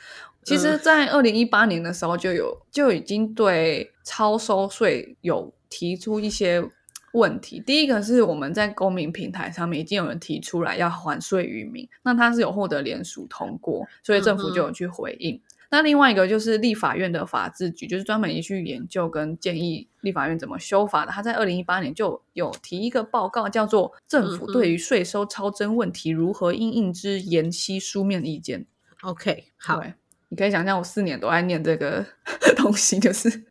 [0.44, 6.64] 其实，在二零一八年的时候就有就已经对超收税有提出一些
[7.14, 7.58] 问题。
[7.58, 15.40] 第一个是我们在公民平台上面已经有人提出来要还税于民，那他是有获得联署通过，所以政府就有去回应。
[15.74, 21.10] 那另外一个就是立法院的法制局，就是专门去研究跟建议立法院怎么修法的。
[21.10, 28.60] 他在二零一八年就有提一个报告，叫做《政府对于税收超征问题如何应应之延期书面意见》。
[29.02, 29.82] OK，好，
[30.28, 32.06] 你可以想象我四年都在念这个
[32.56, 33.42] 东西，就是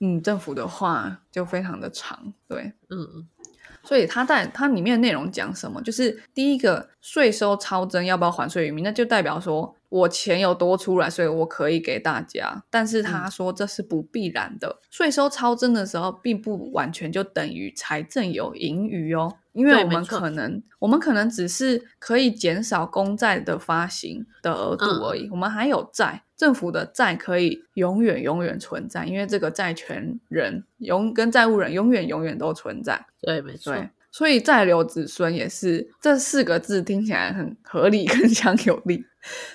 [0.00, 3.26] 嗯，政府的话就非常的长，对，嗯。
[3.86, 5.78] 所以他在它里面内容讲什么？
[5.82, 8.82] 就是第一个税收超征要不要还税于民？
[8.82, 12.64] 那就代表说我钱有多出来，所以我可以给大家。
[12.70, 19.36] 但是他说这是不必然的，税收超增的时候，并不完全就等于财政有盈余哦。
[19.52, 25.28] 因为我们可能，我们可能只是可以减少公债的发行的额度而已。
[25.30, 33.06] 我们还有债，政府的债可以永远永远存在，因为这个债权人永跟债务人永远永远都存在。
[33.20, 33.72] 对，没错。
[34.10, 39.04] 所以再留子孙也是这四个字听起来很合理、铿锵有力，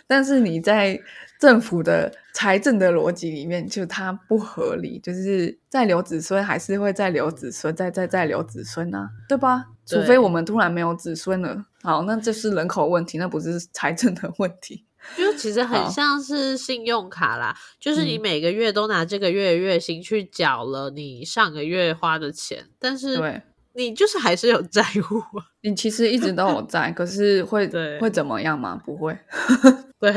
[0.07, 0.99] 但是你在。
[1.39, 9.67] 政府的财政的逻辑里面，就它不合理，就是在留子孙还是会再留子孙，再再再留子孙啊，对吧？
[9.85, 14.83] 除非我们突然没有子孙了，好，那这是人口问题，那不是财政的问题。
[15.15, 23.41] 就其实很像是信用卡啦，就是你每个月都拿这个月月薪去缴了你上个月花的钱，但是对。
[23.79, 25.23] 你就是还是有债务，
[25.61, 27.67] 你其实一直都有债，可是会
[27.99, 28.79] 会怎么样吗？
[28.85, 29.17] 不会，
[29.99, 30.11] 对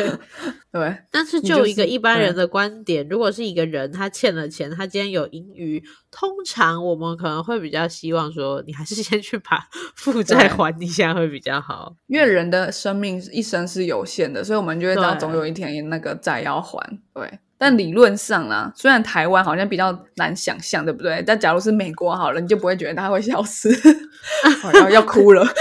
[0.72, 0.96] 对。
[1.10, 17.38] 但是就一个一般人的观点，如果是一个人他欠了钱，他今天有盈余，通常我们可能会比较希望说，你还是先去把 负债还一下会比较好，因为人的生命一生是有限的，所以我们就会知道总有一天那个债要还，对。
[17.62, 21.22] 但理论上啦，虽然台湾好像比较难想象，对不对？
[21.24, 23.70] 但假如是美国好了，你就不会觉得它会消失，
[24.74, 25.46] 要要哭了。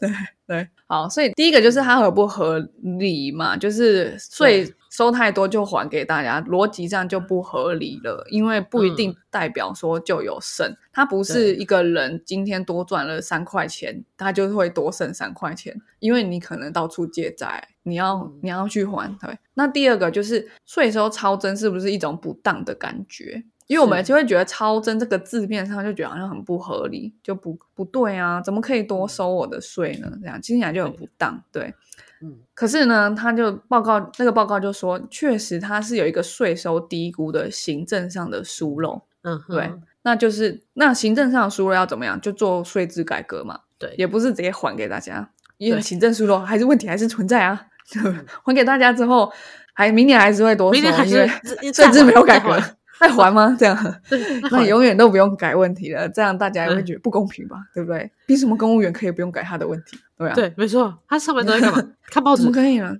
[0.00, 0.10] 对
[0.48, 2.58] 对，好，所以第一个就是它合不合
[2.98, 4.68] 理嘛，就是税。
[4.96, 10.74] 收太多就还给大家，逻辑上就不合理了，因为不一定代表说就有剩。
[10.90, 19.14] 他不是一个人今天多赚了三块钱，他就会多剩三块钱，因为你可能到处借债，你要你要去还。
[19.18, 23.44] 对，那第二个就是税收超增是不是一种不当的感觉？
[23.66, 30.10] 因为我们就会觉得超增这个字面上就觉得好像很不合理，就不不对啊，怎么可以多收我的税呢？
[30.22, 31.74] 这样听起来就很不当，对。
[32.22, 39.02] 嗯，可是呢，他就报告那个报告就说，确实他是有一个税收低估的行政上的疏漏。
[39.22, 42.20] 嗯，对，那就是那行政上的疏漏要怎么样？
[42.20, 43.60] 就做税制改革嘛。
[43.78, 47.66] 对，也不是直接还给大家，因为行政疏漏还是问题还是存在啊。
[48.42, 49.30] 还给大家之后，
[49.72, 51.28] 还明年还是会多收，因为
[51.72, 52.58] 税制没有改革。
[53.00, 53.54] 再还吗？
[53.58, 53.76] 这样，
[54.50, 56.08] 那永远都不用改问题了。
[56.08, 57.56] 这样大家也会觉得不公平吧？
[57.74, 58.10] 对不对？
[58.26, 59.98] 凭什么公务员可以不用改他的问题？
[60.16, 61.92] 对啊，对，没错，他上班都在干嘛？
[62.08, 62.42] 看报纸？
[62.42, 62.96] 怎么可以呢？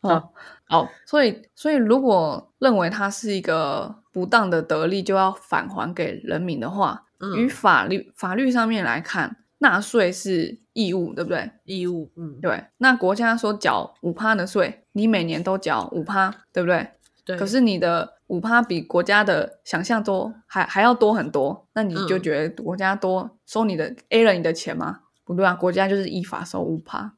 [0.00, 0.32] 好，
[0.68, 7.02] 好，所以，所以如果认为他是一个不当的得利，就要返还给人民的话，
[7.36, 11.50] 与法律法律上面来看，纳税是义务，对不对？
[11.64, 12.64] 义务，嗯，对。
[12.78, 16.88] 那国家说缴五趴的税，你每年都缴五趴，对不对？
[17.24, 17.36] 对。
[17.36, 18.17] 可是你的。
[18.28, 25.00] 五趴比国家的想象多，还还要多很多，那你就觉得国家多收你的 A 了你的钱吗？
[25.24, 27.12] 不对啊，国家就是依法收五趴，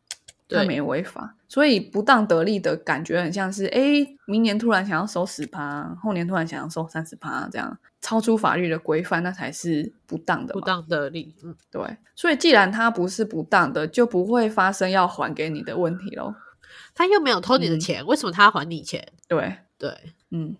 [0.48, 3.80] 他没违法，所以不当得利的感觉很像是，哎，
[4.26, 10.52] 明年突然想要收十趴，后年突然想要收三十趴，这样超出法律的规范，那才是不当的。
[10.52, 11.82] 不当得利，嗯，对，
[12.16, 16.34] 所以既然他不是不当的，就不会发生要还给你的问题喽。
[16.94, 19.06] 他又没有偷你的钱，为什么他要还你钱？
[19.28, 19.92] 对对，
[20.30, 20.56] 嗯。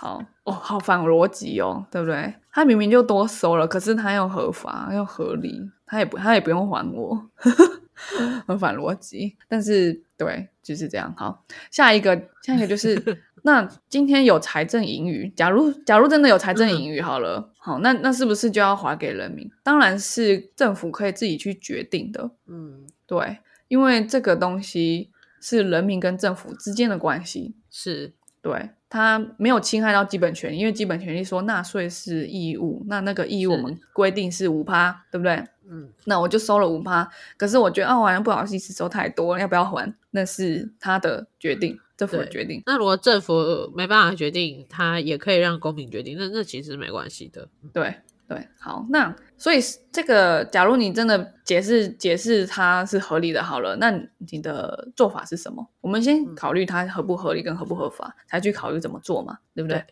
[0.00, 2.32] 好哦，好反逻辑哦，对不对？
[2.50, 7.22] 他明明就多收了，可是他又合法又合理，他也不他也不用还我，
[8.48, 9.36] 很反逻辑。
[9.46, 11.12] 但是对，就是这样。
[11.18, 12.98] 好，下一个下一个就是，
[13.44, 19.46] 那今天有财政盈余，假如假如真的有财政盈余，好了，好，那那是不是就要还给人民？
[19.62, 22.30] 当然是政府可以自己去决定的。
[22.48, 23.36] 嗯，对，
[23.68, 25.10] 因为这个东西
[25.42, 28.70] 是人民跟政府之间的关系，是对。
[28.92, 35.40] 他没有侵害到基本权利，因为基本权利说纳税是义务，那那个义务我们规定是五趴，对不对？
[35.68, 39.94] 嗯，那我就收了五趴，可是我觉得啊，好像不好意思收太多，要不要还？
[40.10, 42.60] 那是他的决定，政府的决定。
[42.66, 47.48] 那如果政府没办法决定，他也可以让公民决定，那那其实没关系的。
[47.72, 47.94] 对
[48.30, 49.58] 对，好，那所以
[49.90, 55.68] 这个，假如你真的解释解释它是合理的，好了，那你的做法是什么？
[55.80, 59.84] 我们先考虑它合不合理跟合不合法，才去考虑怎么做嘛，对不对？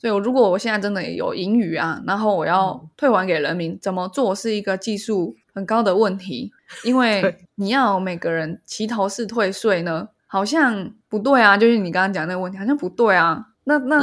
[0.00, 6.50] 所以，如果我现在真的有盈余啊，然后我要退还给人民，怎么做是一个技术很高的问题，
[6.84, 13.48] 因为你要每个人齐头式退税呢，好像不对啊，就是你刚刚讲那个问题，好像不对啊。
[13.64, 14.02] 那那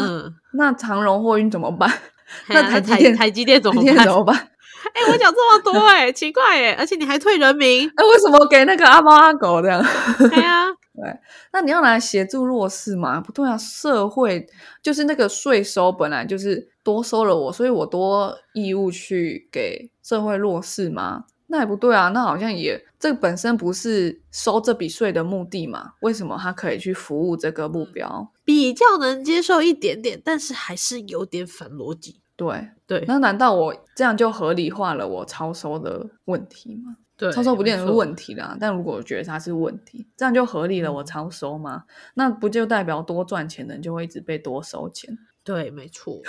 [0.54, 1.91] 那长荣货运怎么办？
[2.49, 3.95] 那台积电台积电怎么办？
[4.05, 4.35] 怎么办？
[4.93, 9.83] 哎，我讲这么多哎，奇怪哎，而且你还退人民，哎，为什么给那个阿猫阿狗这样？
[10.17, 11.19] 对啊，对，
[11.51, 13.19] 那你要来协助弱势嘛？
[13.19, 14.47] 不对啊，社会
[14.81, 21.25] 就是那个税收本来就是多收了我，所以我多义务去给社会弱势吗？
[21.47, 25.93] 那也不对啊，那好像也这本身不是收这笔税的目的嘛？
[26.01, 28.31] 为什么他可以去服务这个目标？
[28.45, 32.18] 比较能接受一点点，但是还是有点反逻辑。
[32.39, 36.95] 对对，那难道我这样就合理化了我超收的问题吗？
[37.17, 38.56] 对，超收不定是问题啦。
[38.58, 41.84] 但如果我觉得它是问题，这样就合理了我超收吗？
[42.13, 45.17] 那不就代表多赚钱的人就会一直被多收钱？
[45.43, 46.21] 对，没错。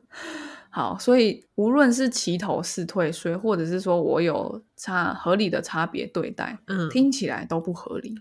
[0.68, 8.14] 好，所以无论是齐头式退税，或者是说我有差合理的差别对待，嗯，听起来都不合理。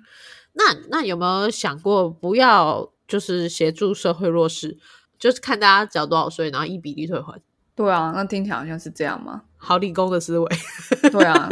[0.53, 4.77] 那那有没有想过不要就是协助社会弱势？
[5.19, 7.39] 就是看大家缴多少税，然后一比例退还。
[7.75, 9.41] 对啊，那听起来好像是这样嘛？
[9.55, 10.49] 好理工的思维。
[11.11, 11.49] 对啊，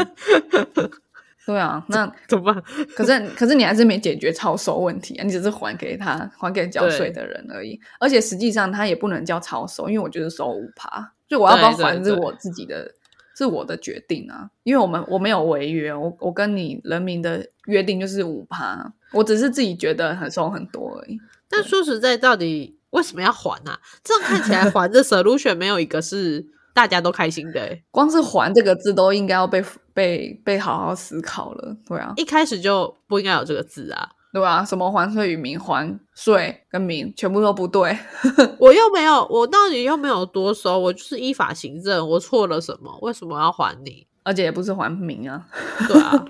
[1.47, 2.63] 对啊，那怎么办？
[2.95, 5.23] 可是可是你还是没解决超收问题啊！
[5.23, 7.79] 你只是还给他，还给缴税的人而已。
[7.99, 12.93] 而且实际上他也不能叫超收，因为我就是收五趴，就我要不要还是我自己的，
[13.37, 14.49] 是我的决定啊！
[14.63, 21.17] 因为我们我没有违约，我我跟你人民的约定就是五趴，我只是自己觉得很收很多而已。
[21.49, 22.76] 但说实在，到底。
[22.91, 23.77] 为什么要还呢？
[24.03, 27.77] 这样看起来 还的 solution 没有一个是大家都开心的。
[27.91, 31.75] 光是“还”这个字都应该要被被被好好思考了。
[31.87, 34.63] 对啊，一开始就不应该有这个字啊，对吧？
[34.63, 37.97] 什么还税与民还税跟民全部都不对。
[38.59, 42.97] 我又没有，我到底又没有多收，我就是依法行政，我错了什么？
[43.01, 44.05] 为什么要还你？
[44.23, 45.45] 而且也不是还民啊，
[45.87, 46.25] 对啊。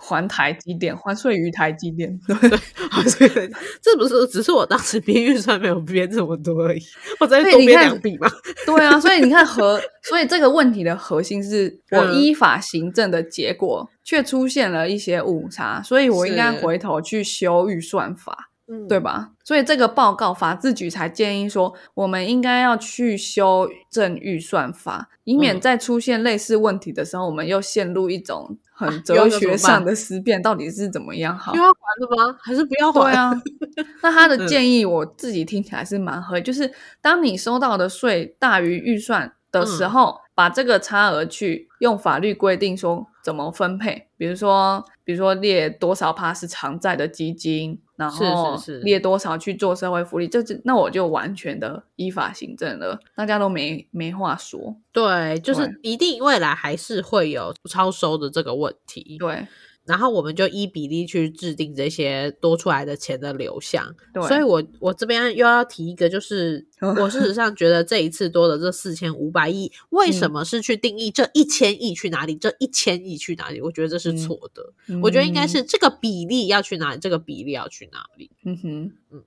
[0.00, 3.50] 还台积电，还税于台积电， 对，
[3.80, 6.82] 这不是只是我当时编预算没有编这么多而已，
[7.20, 8.28] 我再多编两笔嘛。
[8.66, 18.48] 对啊，所以你看核，所以这个问题的核心是我依法行政的结果却出现了一些误差，所以我应该回头去修预算法。
[18.88, 19.32] 对吧？
[19.44, 31.54] 所以这个报告法制局才建议说，我们应该要去修正预算法，以免再出现类似问题的时候，我们又陷入一种很哲学上的思辨，到底是怎么样好？
[31.54, 32.36] 要还的吗？
[32.42, 33.00] 还是不要还？
[33.02, 33.32] 对啊。
[34.02, 47.80] 那他的建议我自己听起来是蛮合理，就是当你收到的税大于预算的时候，把这个差额去用法律规定说怎么分配，比如说，比如说列多少趴是偿债的基金。
[47.94, 54.74] 然后列多少去做社会福利，这那我就完全的依法行政了，大家都没没话说。
[54.90, 59.16] 对，就是一定未来还是会有超收的这个问题。
[59.20, 59.46] 对。
[59.84, 63.94] 然后我们就依比例去制定这些多出来的钱的流向。
[64.14, 66.66] 对，所以我我这边又要提一个，就是
[67.00, 72.36] 我事实上觉得这一次多的这四千五百亿，为什么是去定义这一千亿去哪里？
[72.36, 73.60] 这一千亿去哪里？
[73.60, 74.62] 我觉得这是错的。
[75.02, 76.98] 我觉得应该是这个比例要去哪里？
[77.00, 78.30] 这个比例要去哪里？
[78.44, 79.24] 嗯哼，嗯。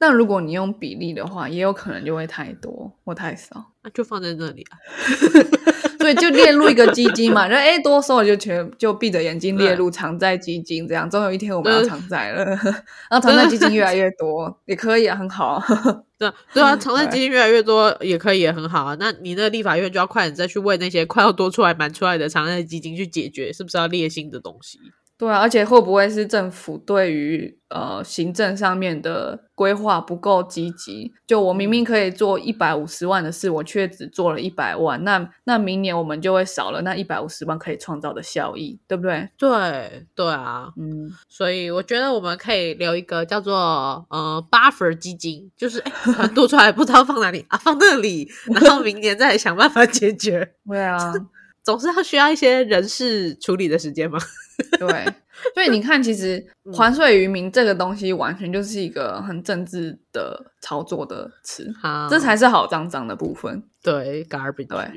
[0.00, 4.76] 那如果你用比例的话，也有可能就会太多或太少，那就放在那里啊。
[6.04, 12.44] 所以就列入一个基金嘛， 然后哎多收了就全就闭着眼睛列入偿债基金，这样总有一天我们要偿债了，
[13.08, 15.62] 然后偿债 基金越来越多也可以啊，很好。
[16.18, 18.94] 对对啊，偿债基金越来越多也可以也很好啊。
[19.00, 24.78] 那你那个立法院就要快点再去为那些快要多出来满出来的偿债基金去解决，是不是要列新的东西？
[25.16, 31.12] 对啊，而且会不会是政府对于呃行政上面的规划不够积极？
[31.24, 39.28] 就我明明可以做一百五十万的事，我却只做了一百万，那那明年我们就会少了那一百五十万可以创造的效益，对不对？
[39.38, 45.78] 对对啊，嗯，所以我觉得我们可以留一个叫做呃 buffer 基金，就是
[46.18, 48.28] 哎多出来不知道放哪里啊，放那里，
[48.60, 50.54] 然后明年再想办法解决。
[50.68, 51.14] 对啊。
[51.64, 54.18] 总是要需要一些人事处理的时间嘛？
[54.78, 55.04] 对，
[55.52, 56.44] 所以你看，其实
[56.76, 61.68] 还税于民这个东西，完全就是一个很政治的操作的词，
[62.08, 63.60] 这才是好脏脏的部分。
[63.82, 64.68] 对，garbage。
[64.68, 64.92] 对，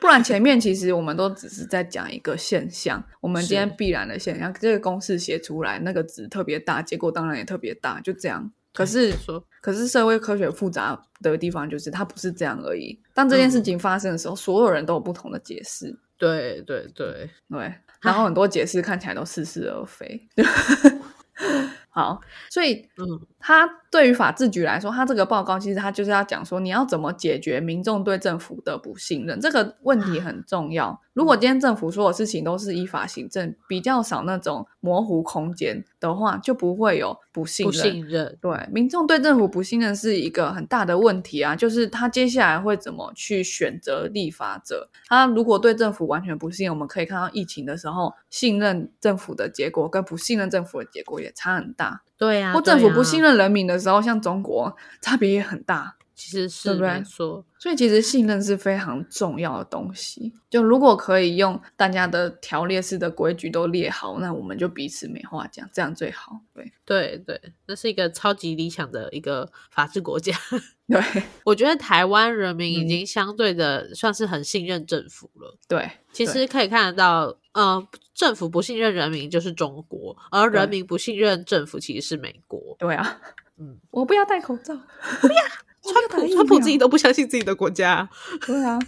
[0.00, 8.52] 不然前面其实我们都只是在讲一个现象，我们今天必然的现象，这个公式写出来，那个值特别大，结果当然也特别大，就这样。
[8.74, 13.00] 可是说，可是社会科学复杂的地方就是它不是这样而已。
[13.14, 15.98] 当这件事情发生的时候，所有人都有不同的解释。
[16.18, 20.28] 对对对对，然后很多解释看起来都似是而非。
[21.90, 23.06] 好，所以嗯，
[23.40, 31.00] 他对于法制局来说，他这个报告其实他就是要讲说，你要怎么解决民众对政府的不信任这个问题很重要。
[31.12, 37.72] 如果今天政府所有事情都是依法行政，比较少那种模糊空间的话，就不会有不信任。
[37.72, 41.56] 不信任，对民众对政府不信任是一个很大的问题啊。
[41.56, 44.88] 就是他接下来会怎么去选择立法者？
[45.06, 52.02] 他如果对政府完全不信任，我们可以看到疫情的时候，信任政府的结果跟不信任政府的结果也差很大。
[52.18, 55.94] 对呀，或政府不信任人民的时候，像中国，差别也很大。
[56.18, 60.32] 其实是没错，所以其实信任是非常重要的东西。
[60.50, 66.40] 就如果可以用大家的条列式的规矩都列好，那我们就彼此没话讲，这样最好。
[66.52, 70.36] 对对对，那是一个超级理想的一个法治国家。
[70.88, 71.00] 对，
[71.44, 75.56] 我觉得台湾人民已经相对的算是很信任政府了。
[75.68, 82.74] 对，其实可以看得到，呃，政府不信任人民就是中国，而人民不信任政府其实是美国。
[82.76, 83.20] 对啊，
[83.58, 84.74] 嗯，我不要戴口罩，
[85.20, 85.42] 不要。
[85.82, 88.08] 川普，川普自己都不相信自己的国家。
[88.46, 88.78] 对啊，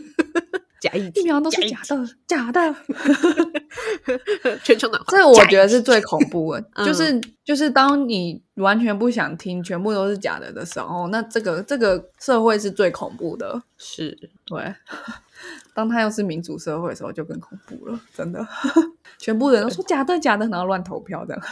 [0.80, 2.74] 假疫疫苗都是假的，假的。
[4.64, 13.62] 全球暖化，这我觉得是最恐怖的， 就是就是当你完全不想听，全部都是假的的时候，那这个这个社会是最恐怖的。
[13.78, 14.16] 是
[14.46, 14.74] 对，
[15.74, 18.00] 当他又是民主社会的时候，就更恐怖了。
[18.14, 18.46] 真的，
[19.18, 21.42] 全部人都说假的，假的，然后乱投票这样。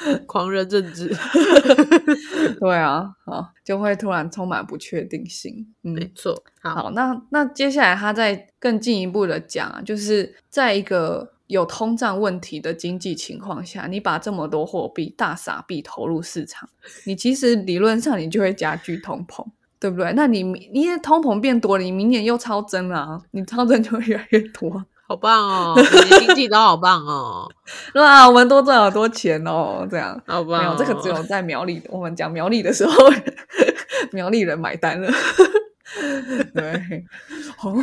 [0.26, 1.14] 狂人政治，
[2.58, 5.66] 对啊，好，就会突然充满不确定性。
[5.82, 16.68] 没错，好，那那接下来他再更进一步的讲，就是在一个有通胀问题的经济情况下，你把这么多货币大傻币投入市场，
[17.04, 19.44] 你其实理论上你就会加剧通膨，
[19.78, 20.12] 对不对？
[20.14, 24.84] 那你你通膨变多了，你明年又超增了，你超增就会越来越多。
[25.10, 27.50] 好棒哦， 你经济都好棒哦，
[27.94, 30.62] 哇，我们多赚好多钱哦，这样好棒。
[30.62, 32.94] 没有这个只有在苗栗，我们讲苗栗的时候，
[34.12, 35.10] 苗栗人买单了。
[36.54, 37.04] 对，
[37.56, 37.74] 好，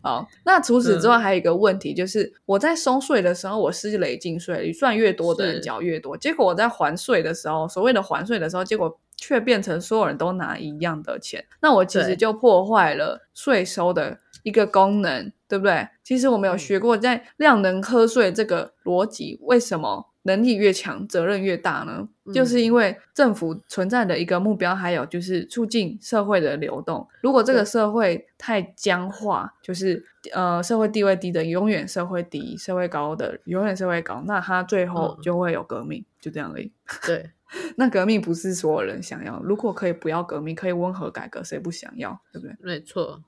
[0.00, 0.28] 好。
[0.44, 6.16] 那除此之外，还有一个问题，就是我在收税的时候，我是累进税，你赚越多的人缴越多。
[6.16, 14.18] 结果我在还税的时候，所谓的还税的时候，结果却变成所有人都拿一样的钱，那我其实就破坏了税收的。
[14.42, 15.88] 一个功能，对不对？
[16.02, 22.08] 其实我们有学过，在量能课税这个逻辑，为什么能力越强，责任越大呢？
[22.32, 27.06] 就是因为政府存在的一个目标，还有就是促进社会的流动。
[27.22, 36.70] 如果这个社会太僵化，就是呃社会地位低的永远社会低，社会高的永远社会高，那他最后就会有革命，就这样而已。
[37.04, 37.30] 对，
[37.76, 39.40] 那革命不是所有人想要。
[39.42, 42.20] 如果可以不要革命，可以温和改革，谁不想要？
[42.32, 42.56] 对不对？
[42.60, 43.22] 没错。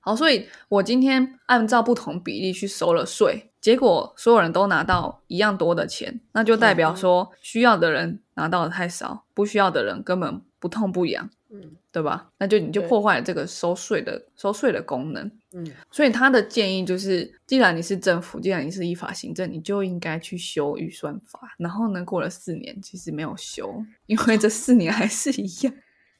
[0.00, 12.30] 好，所以我今天按照不同比例去收了税，结果所有人都拿到一样多的钱，那就代表说需要的人拿到的太少，不需要的人根本不痛不痒，嗯，对吧？
[12.38, 15.70] 那就你就破坏了这个收税的收税的功能，嗯。
[15.90, 21.40] 所以他的建议就是，既然你是政府，既然你是依法行政，你就应该去修预算法。
[21.58, 25.74] 然后呢，过了四年，其实没有修，因为这四年还是一样。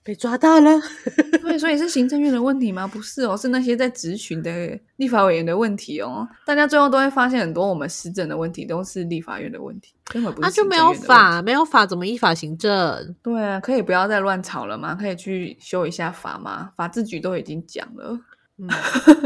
[0.07, 0.71] 被抓到了，
[1.43, 2.87] 对，所以是行政院的问题吗？
[2.87, 6.27] 不是哦，是那些在质询的立法委员的问题哦。
[6.45, 10.43] 大家最后都会发现，很多我们施政的问题都是立法院的问题，根本不是。
[10.47, 13.17] 那就没有法，没有法怎么依法行政？
[13.21, 14.95] 对啊，可以不要再乱吵了吗？
[14.95, 16.71] 可以去修一下法吗？
[16.77, 18.17] 法制局都已经讲了，
[18.59, 18.69] 嗯，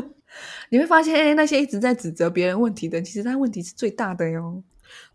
[0.70, 4.62] 你会发现，哎，那些一直在指责别人问题的，其实他问题是最大的哟。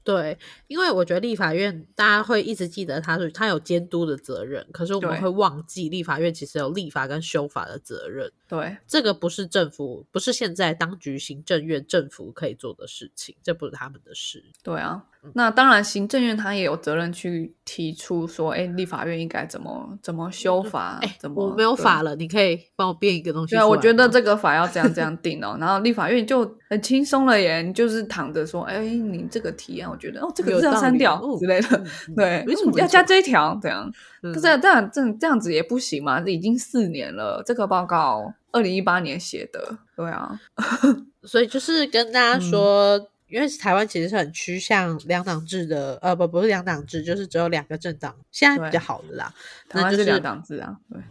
[0.06, 0.38] 对，
[0.68, 8.32] 因为我觉得立法院大家会一直记得他是他有监督的责任，可是我们会忘记立法院其实有立法跟修法的责任。
[8.48, 14.46] 对，这个不是政府，不是现在当局行政院政府可以做的事情，这不是他们的事。
[14.62, 15.04] 对啊。
[15.34, 21.00] 那当然，行政院他也有责任去提出说，哎，立法院应该怎么怎么修法？
[21.02, 22.16] 哎，怎么我没有法了？
[22.16, 23.56] 你可以帮我变一个东西。
[23.56, 25.58] 对啊，我觉得这个法要这样这样 定哦。
[25.60, 31.84] 然后立法院就很轻松了耶，就是躺着说，哎，你这个提案，我觉得哦，这个字要删掉之类的。
[32.16, 33.58] 对，为什么要加这一条？
[33.62, 33.90] 这样，
[34.22, 36.20] 可是这样这样这样子也不行嘛？
[36.22, 40.40] 已经四年了，这个报告二零一八年写的，对啊。
[41.24, 43.10] 所以就是跟大家说。
[43.28, 49.34] 因为台湾其实是很趋向两党制的，呃，不，不是两党制，就是只有两个政党，现在比较好的啦。
[49.68, 51.02] 台湾是两党制啊，对，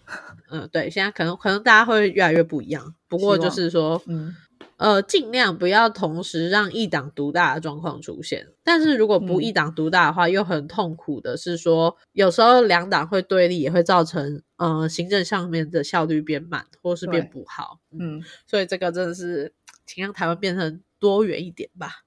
[0.48, 2.94] 嗯，对，现在可能可能大家会越来越不一样。
[3.08, 4.34] 不过就是说，嗯，
[4.76, 8.48] 呃，尽量不要同时让一党独大的状况出现。
[8.62, 17.78] 但是如果不一党独大的话，又很痛苦的是说，有时候两党会对立，也会造成呃行政上面的效率变慢，或是变不好。
[17.98, 19.52] 嗯，所以这个真的是，
[19.86, 22.04] 请让台湾变成多元一点吧。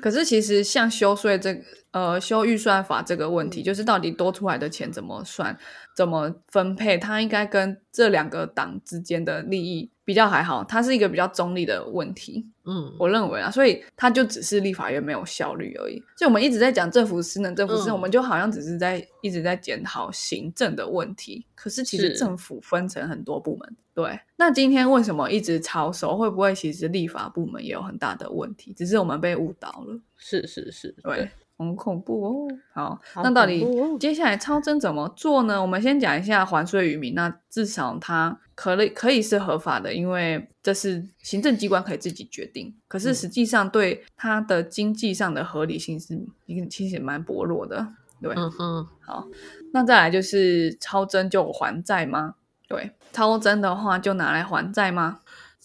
[0.00, 1.62] 可是其实像修税这
[1.92, 5.56] 呃修预算法这个问题，就是到底多出来的钱怎么算、
[5.94, 12.46] 怎么分配，它应该跟这两个党之间的利益比较还好，它是一个比较中立的问题。
[12.64, 15.98] 嗯，我认为啊，所以它就只是立法院没有效率而已。
[16.16, 21.44] 所以我们一直在讲政府失能，政府失能，我们就好像只是在一直在检讨行政的问题。
[21.54, 24.18] 可是其实政府分成很多部门，对。
[24.36, 26.16] 那今天为什么一直超收？
[26.16, 28.72] 会不会其实立法部门也有很大的问题？
[28.72, 30.00] 只是我们被误导了。
[30.16, 31.28] 是是是，对。
[31.64, 32.48] 很恐怖哦！
[32.72, 33.66] 好，那到底
[33.98, 35.60] 接下来超征怎么做呢？
[35.60, 37.14] 我们先讲一下还税于民。
[37.14, 42.74] 那至少它可以可以是合法的，因为这是行政机关可以自己决定。
[42.88, 47.86] 可是实际上对它的经济上的合理性是一个其实蛮薄弱的。
[48.20, 48.86] 对，嗯嗯。
[49.00, 49.26] 好，
[49.72, 52.34] 那再来就是超征就还债吗？
[52.68, 55.20] 对，超征的话就拿来还债吗？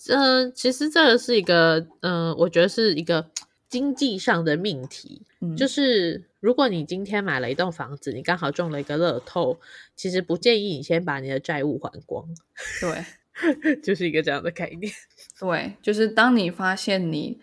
[0.09, 3.27] 嗯，其实这个是一个，嗯，我觉得是一个。
[3.69, 5.23] 经济上的命题，
[5.57, 9.59] 就是如果你今天买了一栋房子，你刚好中了一个乐透，
[9.95, 12.27] 其实不建议你先把你的债务还光。
[12.81, 14.91] 对， 就是一个这样的概念。
[15.39, 17.39] 对，就是当你发现你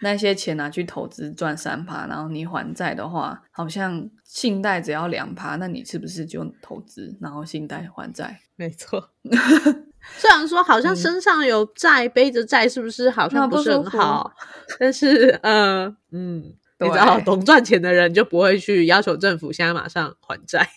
[0.00, 8.40] 那些钱拿去投资赚三趴，然后你还债的话，好像信贷只要两趴，那你是不是就投资，然后信贷还债？
[8.56, 9.10] 没错。
[10.18, 14.32] 虽然说好像身上有债，背着债是不是好像不是很好？
[14.78, 20.68] 但是，呃，嗯，你知道，懂赚钱的人就不会去要求政府现在马上还债。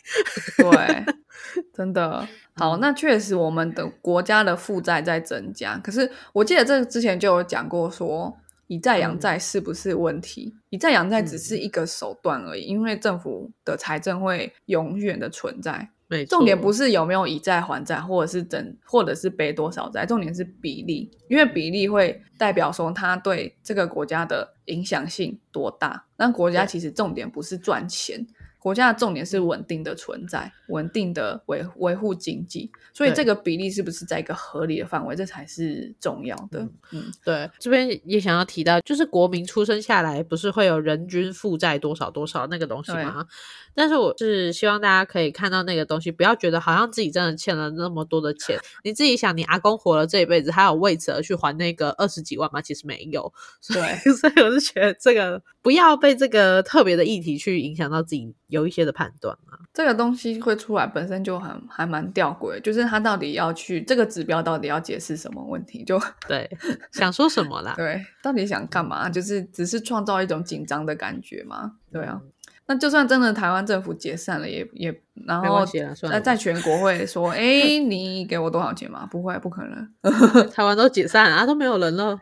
[0.58, 1.06] 对，
[1.74, 2.26] 真的
[2.56, 2.78] 好。
[2.78, 5.78] 那确实，我们的国家的负债在增加。
[5.78, 8.38] 可是，我记得这之前就有讲过，说
[8.68, 10.56] 以债养债是不是问题？
[10.70, 15.90] 以债养债只是一个手段而已，因为政府的财政会永远的存在。
[16.28, 26.06] 重点不是有没有以债还债，或者是整，或者是背多少债，重点是比例，因为比例会代表说他对这个国家的影响性多大。
[26.18, 28.26] 那国家其实重点不是赚钱。
[28.60, 36.68] 国家的重点是稳定的存在，稳定的维维护经济，所以这个比例是不是在一个合理的范围，这才是重要的。
[36.92, 43.26] 嗯，对，这边也想要提到，就是国民出生下来不是会有人均负债多少多少那个东西吗？
[43.74, 48.60] 但是我是希望大家可以看到那个东西，不要觉得好像自己真的欠了那么多的钱。
[48.84, 52.62] 你自己想，你阿公活了这一辈子，他有为此而去还那个二十几万吗？
[52.62, 53.32] 其实没有。
[53.70, 58.36] 对， 所以我是觉得这个不要被这个特别的议题去影响到自己。
[58.50, 65.84] 有一些的判断啊，这个东西会出来本身就很还蛮吊诡，就是他到底要去这个指标到底要解释什么问题？
[65.84, 66.50] 就 对，
[66.92, 67.74] 想说什么啦？
[67.78, 69.08] 对，到底想干嘛？
[69.10, 71.74] 就是只是创造一种紧张的感觉嘛？
[71.92, 72.20] 对啊，
[72.66, 75.66] 那就算真的台湾政府解散了，也也然后
[76.04, 79.06] 那在全国会说， 哎，你给我多少钱嘛？
[79.06, 82.20] 不会，不可能，台湾都解散了，都没有人了。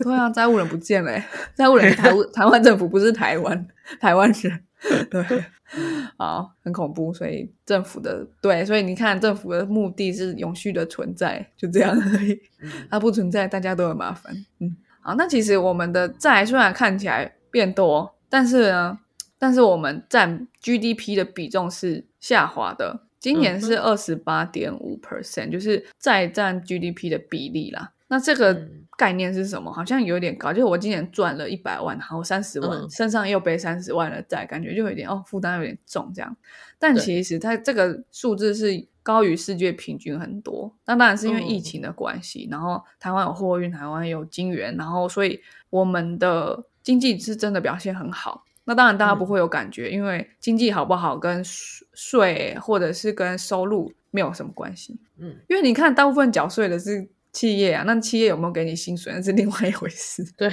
[0.00, 1.20] 对啊，债务人不见了，
[1.54, 3.66] 债务人台台湾政府不是台湾
[4.00, 4.64] 台湾人。
[5.10, 5.44] 对，
[6.16, 7.12] 好，很恐怖。
[7.12, 12.40] 所以政府的对，所以你看，政府的目的是永续的存在，就这样而已。
[12.90, 14.34] 它不存在，大家都很麻烦。
[14.60, 18.98] 嗯，好，那其实我们的债虽然看起来变多，但是呢，
[19.38, 23.00] 但是我们占 GDP 的比重是下滑的。
[23.18, 27.90] 今年是二十八点五 percent，就是再占 GDP 的比例啦。
[28.08, 29.70] 那这个概念是什么？
[29.70, 30.50] 好像有点高。
[30.50, 36.36] 就是我今年赚了一百万，然后三十万身上又背三十万的债，感觉就有点哦，负担有点重这样。
[36.78, 40.74] 但其实它这个数字是高于世界平均很多。
[40.86, 45.38] 那当然是因为疫情的关系，然后台湾有货运，台湾有金元，然后所以
[45.68, 48.42] 我们的经济是真的表现很好。
[48.64, 54.98] 那当然大家不会有感觉，因为经济好不好跟税或者是跟收入没有什么关系。
[55.18, 57.06] 嗯，因为你看大部分缴税的是。
[57.32, 60.24] 企业啊，那企业有没有给你薪水，那是另外一回事。
[60.36, 60.50] 对，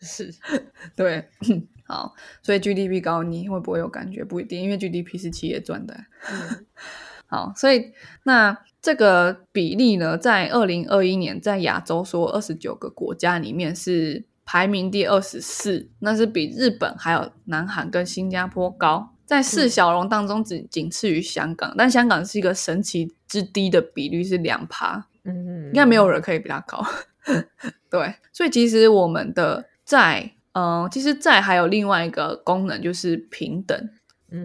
[0.00, 0.32] 是，
[0.96, 1.28] 对，
[1.86, 4.24] 好，所以 GDP 高，你会不会有感觉？
[4.24, 5.94] 不一定，因为 GDP 是企业赚的。
[6.30, 6.66] 嗯，
[7.26, 19.10] 好，所以那这个比例呢，在二零二一年，在亚洲说二十九个国家里面是排名第二十四，那是比日本还有南韩跟新加坡高。
[19.26, 25.08] 在四小龙当中，只仅次于香港，但香港是一个神奇之低的比率，是两趴。
[25.24, 26.84] 嗯，应该没有人可以比他高。
[27.90, 33.90] 对，所以其实我们的债，嗯，其实债还有另外一个功能，就是平等。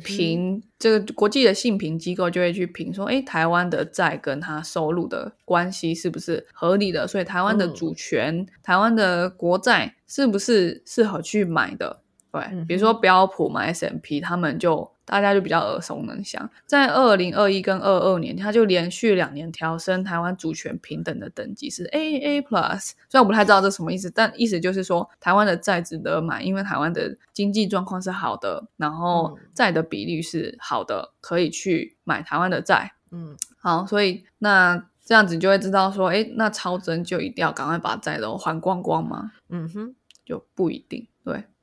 [0.03, 7.07] 评这个国际的信评机构就会去评说，哎，台湾的债跟它收入的关系是不是合理的？
[7.07, 12.01] 所以台湾的主权、台湾的国债是不是适合去买的？
[12.32, 14.91] 对，比如说标普嘛，S M P，他们就。
[15.09, 22.91] 大家就比较耳熟能详，在二零二一跟二二年，它就连续两年调升台湾主权平等的等级是 A A Plus。
[23.09, 32.93] 虽然我不太知道这什么意思，但意思就是说台湾的债值得买，因为台湾的经济状况是好的，然后债的比率是好的，可以去买台湾的债。
[33.09, 39.32] 嗯，好，所以那这样子就会知道说，哎，那超增就一定要赶快把债都还光光吗？
[39.49, 41.07] 嗯哼，就不一定。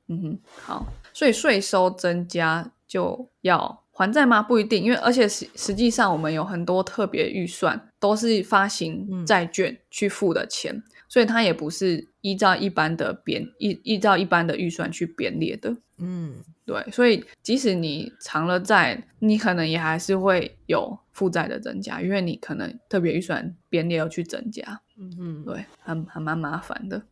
[0.07, 2.71] 对，嗯哼，好，所以税收增加。
[2.87, 4.41] 就要还债吗？
[4.41, 15.75] 不一定，因为而且实实际上我们有很多特别预算都是发行债券去付的钱，所以它也不是依照一般的编依依照一般的预算去编列的。
[15.97, 16.35] 嗯，
[16.65, 24.79] 对，所以即使你偿了债，你可能也还是会有负债的增加，因为你可能特别预算编列要去增加。
[24.97, 27.03] 嗯嗯，对，还还蛮麻烦的。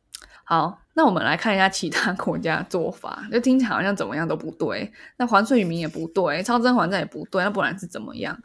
[0.47, 4.91] 好，那我们来看一下其他国家做法，就听起来好像怎么样都不对。
[5.17, 8.39] 那还税于民也不对，超增还债也不对，那不然是怎么样？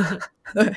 [0.52, 0.76] 对，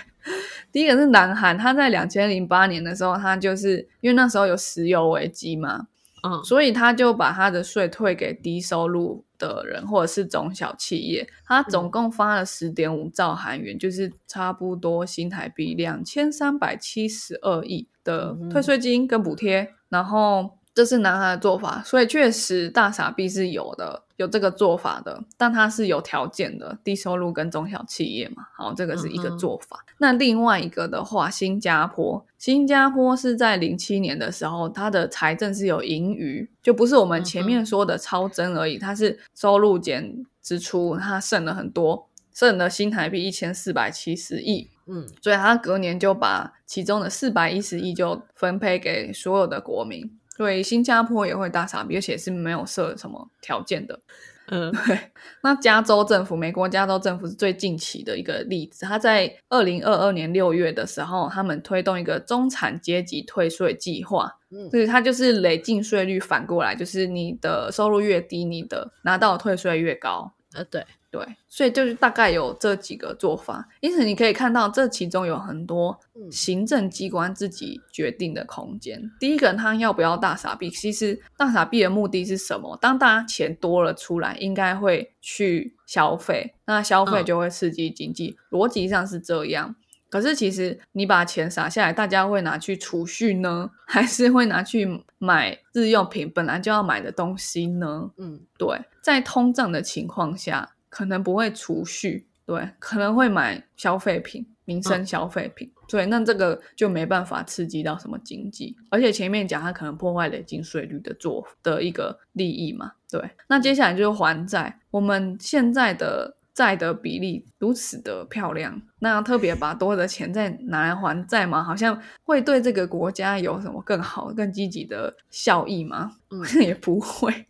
[0.71, 5.87] 第一个是南韩，他在两千零八年的时候，他就是因为那时候有石油危机嘛，
[6.23, 20.60] 嗯，所以他就把他的税退给低收入的人或者是中小企业，他总共发了十点五兆韩元，就是差不多新台币两千三百七十二亿的退税金跟补贴，然后。
[20.81, 29.85] 这是男孩的做法，所以确实大傻逼是有的，有这个做法的，但它是有条件的，低收入跟中小企业嘛，好，这个是一个做法。
[29.99, 50.17] 那另外一个的话，新加坡，新加坡是在零七年的时候，它的财政是有盈余，就不是我们前面说的超增而已，它是收入减支出，它剩了很多，剩了新台币一千四百七十亿，嗯，所以它隔年就把其中的四百一十亿就分配给所有的国民。
[50.41, 53.99] 对，新加坡也会大傻逼，而且是没有设什么条件的。
[54.47, 54.99] 嗯，对。
[55.43, 58.83] 那加州政府，美国加州政府是最近期的一个例子。
[58.87, 64.35] 他在二零二二年六月的时候，他们推动一个中产阶级退税计划。
[64.49, 70.33] 嗯，所以它就是累进税率反过来，就是你的收入越低，你的拿到退税越高。
[70.53, 70.83] 呃，对。
[71.11, 75.99] 对，所以就是大概有这几个做法，因此你可以看到这其中有很多
[76.31, 79.11] 行政机关自己决定的空间。
[79.19, 80.69] 第一个，他要不要大傻币？
[80.69, 82.77] 其实大傻币的目的是什么？
[82.81, 89.75] 当大家钱多了出来，应该会去消费，那消费就会刺激经济，逻辑上是这样。
[90.09, 98.09] 可是其实你把钱撒下来，大家会拿去储蓄呢， 还是会拿去买日用品本来就要买的东西呢？
[98.15, 100.69] 嗯，对，在通胀的情况下。
[100.91, 113.21] 可能不会储蓄，对，可能会买消费品、民生消费品，对，那这个就没办法刺激到什么经济，而且前面讲它可能破坏累进税率的做的一个利益嘛，对。
[113.47, 126.17] 那接下来就是还债，我们现在的债的比例如此的漂亮，那特别把多的钱再拿来还债嘛，好像会对这个国家有什么更好、更积极的效益吗？
[126.29, 127.47] 嗯， 也不会。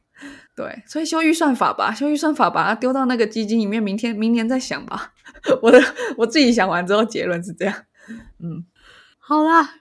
[0.56, 5.14] 对，所以修预算法吧，修预算法把它丢到那个基金里面，明天明年再想吧。
[5.62, 5.82] 我的
[6.18, 7.74] 我自己想完之后，结论是这样。
[8.44, 8.66] 嗯，
[9.18, 9.76] 好啦，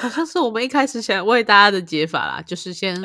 [0.00, 2.96] 好像是我们一开始想为大家的解法啦，就是先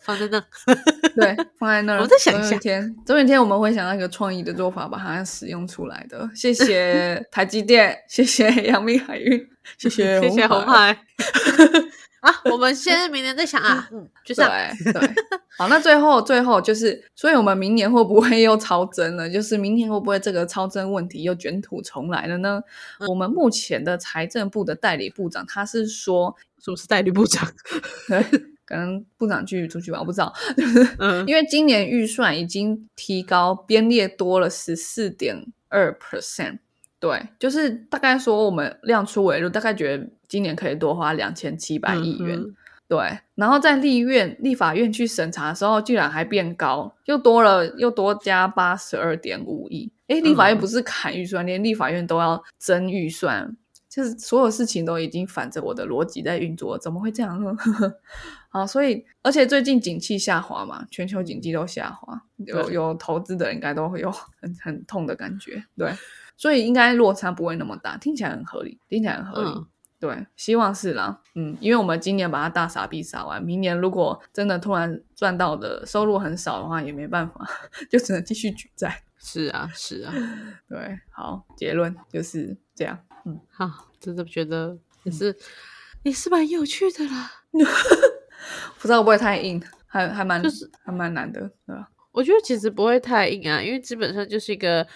[0.00, 0.40] 放在那，
[1.14, 2.00] 对，放在那儿。
[2.00, 6.28] 我再想一下，天，总有一天我们会想到一个创意的做法，把它使用出来的。
[6.34, 9.40] 谢谢 台积电，谢谢阳明海运，
[9.78, 10.98] 谢谢谢谢红海。
[12.20, 14.50] 啊，我们先明年再想啊，嗯，就这样。
[14.92, 15.14] 对，
[15.56, 19.28] 好，那最后最后就是，所以我们明年会不会又超增了？
[19.28, 22.60] 就是明年会不会这个超增问题又卷土重来了呢？
[23.08, 27.48] 我们目前的财政部的代理部长他是说，是不是代理部长？
[28.66, 30.34] 可能部长去出去吧，我不知道。
[30.98, 36.58] 嗯， 因为今年预算已经提高编列多了十四点二 percent。
[37.06, 42.42] 对，就是大概说我们量出为入，大概觉得今年可以多花两千七百亿元。
[42.88, 49.90] 对，然后在立院、立法院去审查的时候，居然还变高，又多了，又多加八十二点五亿。
[50.06, 53.56] 哎，立法院不是砍预算，连立法院都要增预算，
[53.88, 57.56] 就是所有事情都已经反着我的逻辑在运作，怎么会这样呢？
[58.50, 65.92] 啊，所以而且最近景气下滑嘛，全球经济都下滑，有有投资的应该都会有很很痛的感觉，对。
[66.36, 69.66] 所以应该落差不会那么大，听起来很合理，听起来很合理。
[69.98, 71.20] 对，希望是啦。
[71.34, 77.48] 嗯，因为我们今年把它大傻逼撒完，明年如果真的突然赚到的收入很少的话，也没办法，
[77.90, 79.02] 就只能继续举债。
[79.18, 80.12] 是啊，是啊，
[80.68, 82.98] 对，好，结论就是这样。
[83.24, 85.34] 嗯，好，真的觉得也是
[86.02, 87.32] 也是蛮有趣的啦。
[88.78, 91.88] 不知道会不会太硬，还还蛮就是还蛮难的，对吧？
[92.12, 94.86] 我觉得其实不会太硬啊，因为基本上就是一个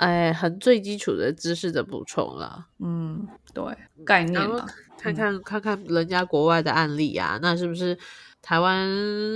[0.00, 2.66] 哎很最基础的知识的补充啦。
[2.78, 3.62] 嗯，对，
[4.04, 4.66] 概念嘛，
[4.98, 7.96] 看看看看人家国外的案例啊，那是不是？
[8.42, 8.88] 台湾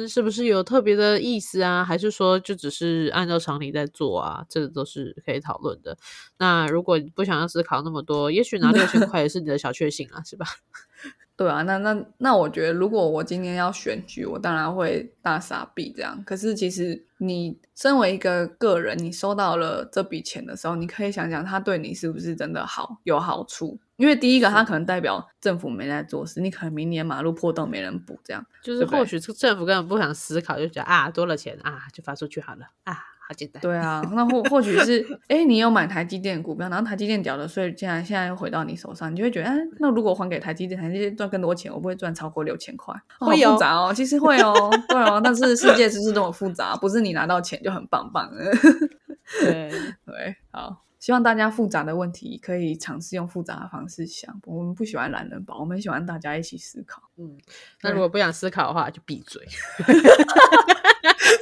[0.09, 1.85] 是不是有特别的意思啊？
[1.85, 4.47] 还是说就只是按照常理在做啊？
[4.49, 5.99] 这都是可以讨论的。
[6.39, 10.47] 那如果你不想要思考那么多，也许拿六千块也是你的小确幸啊，是吧？
[11.37, 16.23] 对啊，那那那我觉得，如果我今天要选举，我当然会大傻逼这样。
[16.25, 23.79] 可是其实你身为一个个人，你收到了这笔钱的时候，你可以想想，他对你是不是真的好有好处？
[23.97, 32.97] 因为第一个，他可能代表政府没在做事，你可能明年马路破洞没人补，这样就是或许政府根本不想思考，就觉得啊多了钱啊就发出去好了啊，
[33.27, 33.61] 好简单。
[33.61, 42.95] 对啊，那或或许是哎你有买台积电股票，然后台积电掉了，所以竟然现在又回到你手上，你就会觉得哎那如果还给台积电，台积电赚更多钱，我不会赚超过六千块？
[43.19, 48.31] 会复杂哦，其实会哦，对哦，但是世界就是这么复杂，不是你拿到钱就很棒棒。
[49.41, 49.71] 对
[50.05, 50.84] 对，好。
[51.05, 54.41] 希望大家复杂的问题可以尝试用复杂的方式想。
[54.47, 57.03] 我们不喜欢懒人包，我们喜欢大家一起思考。
[57.19, 57.37] 嗯，
[57.83, 59.47] 那如果不想思考的话，就闭嘴。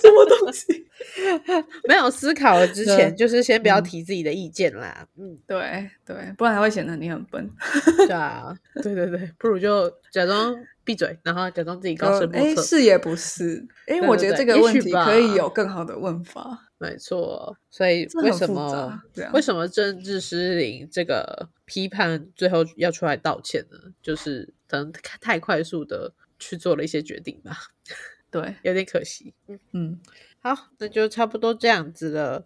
[0.03, 0.85] 什么东西？
[1.87, 5.07] 没有思考之前，就是先不要提自己的意见啦。
[5.17, 7.49] 嗯，对对，不然还会显得你很笨。
[7.99, 8.53] 对啊，
[8.83, 10.53] 对对对，不如就假装
[10.83, 12.63] 闭嘴，然后假装自己高深莫测。
[12.63, 13.65] 是也不是？
[13.87, 16.59] 哎，我觉得这个问题可以有更好的问法。
[16.83, 19.01] 没错，所以为什么
[19.33, 23.79] 为什么政治失灵这个批判最后要出来道歉呢？
[24.03, 27.57] 就是可能太快速的去做了一些决定吧，
[28.33, 29.33] 对，有点可惜。
[29.47, 30.01] 嗯嗯，
[30.41, 32.45] 好，那就差不多这样子了。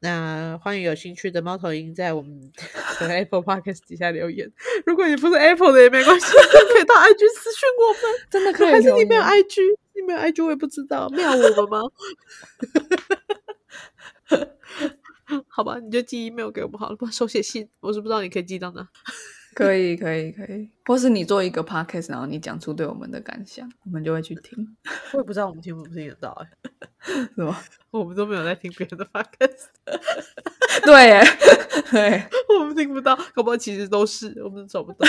[0.00, 2.52] 那欢迎有兴趣的猫头鹰在我们
[3.00, 4.48] 的 Apple Podcast 底下留言。
[4.86, 8.70] 如果你不是 Apple 的也没关系，可以到 IG 私讯我们，真的可以。
[8.70, 9.60] 还是你没有 IG？
[9.94, 11.82] 你没有 IG 我也不知道，没有我们吗？
[15.48, 18.88] 好吧，你就寄 email 给我们好了，不手写信，我是不知道你可以寄到哪。
[19.54, 24.76] 可以，可以，可以，或是你做一个 podcast，然后你讲出对我们的感想，我们就会去听。
[25.12, 26.48] 我也不知道我们听不听得到，哎，
[27.34, 27.58] 是吗？
[27.90, 29.66] 我们都没有在听别人的 podcast。
[30.84, 31.20] 对，
[31.90, 35.08] 对，我们听不到，可不好其实都是我们找不到。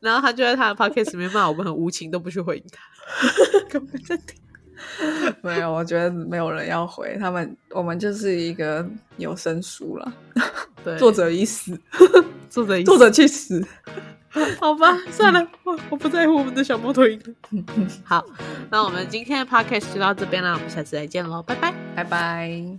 [0.00, 2.82] 然后他就在他的 podcast 里面骂我们很无情，都不去回应他，
[3.68, 4.40] 根本在听。
[5.42, 7.56] 没有，我觉得没有人要回他们。
[7.70, 8.86] 我们就是一个
[9.16, 10.12] 有声书了。
[10.84, 11.78] 对，作者已死，
[12.48, 13.66] 作者作者去死。
[14.60, 17.20] 好吧，算了，我我不在乎我们的小摩托鹰。
[18.04, 18.24] 好，
[18.70, 22.78] 那我们今天的 podcast 就到这边了，我们下次再见喽，拜拜，拜拜。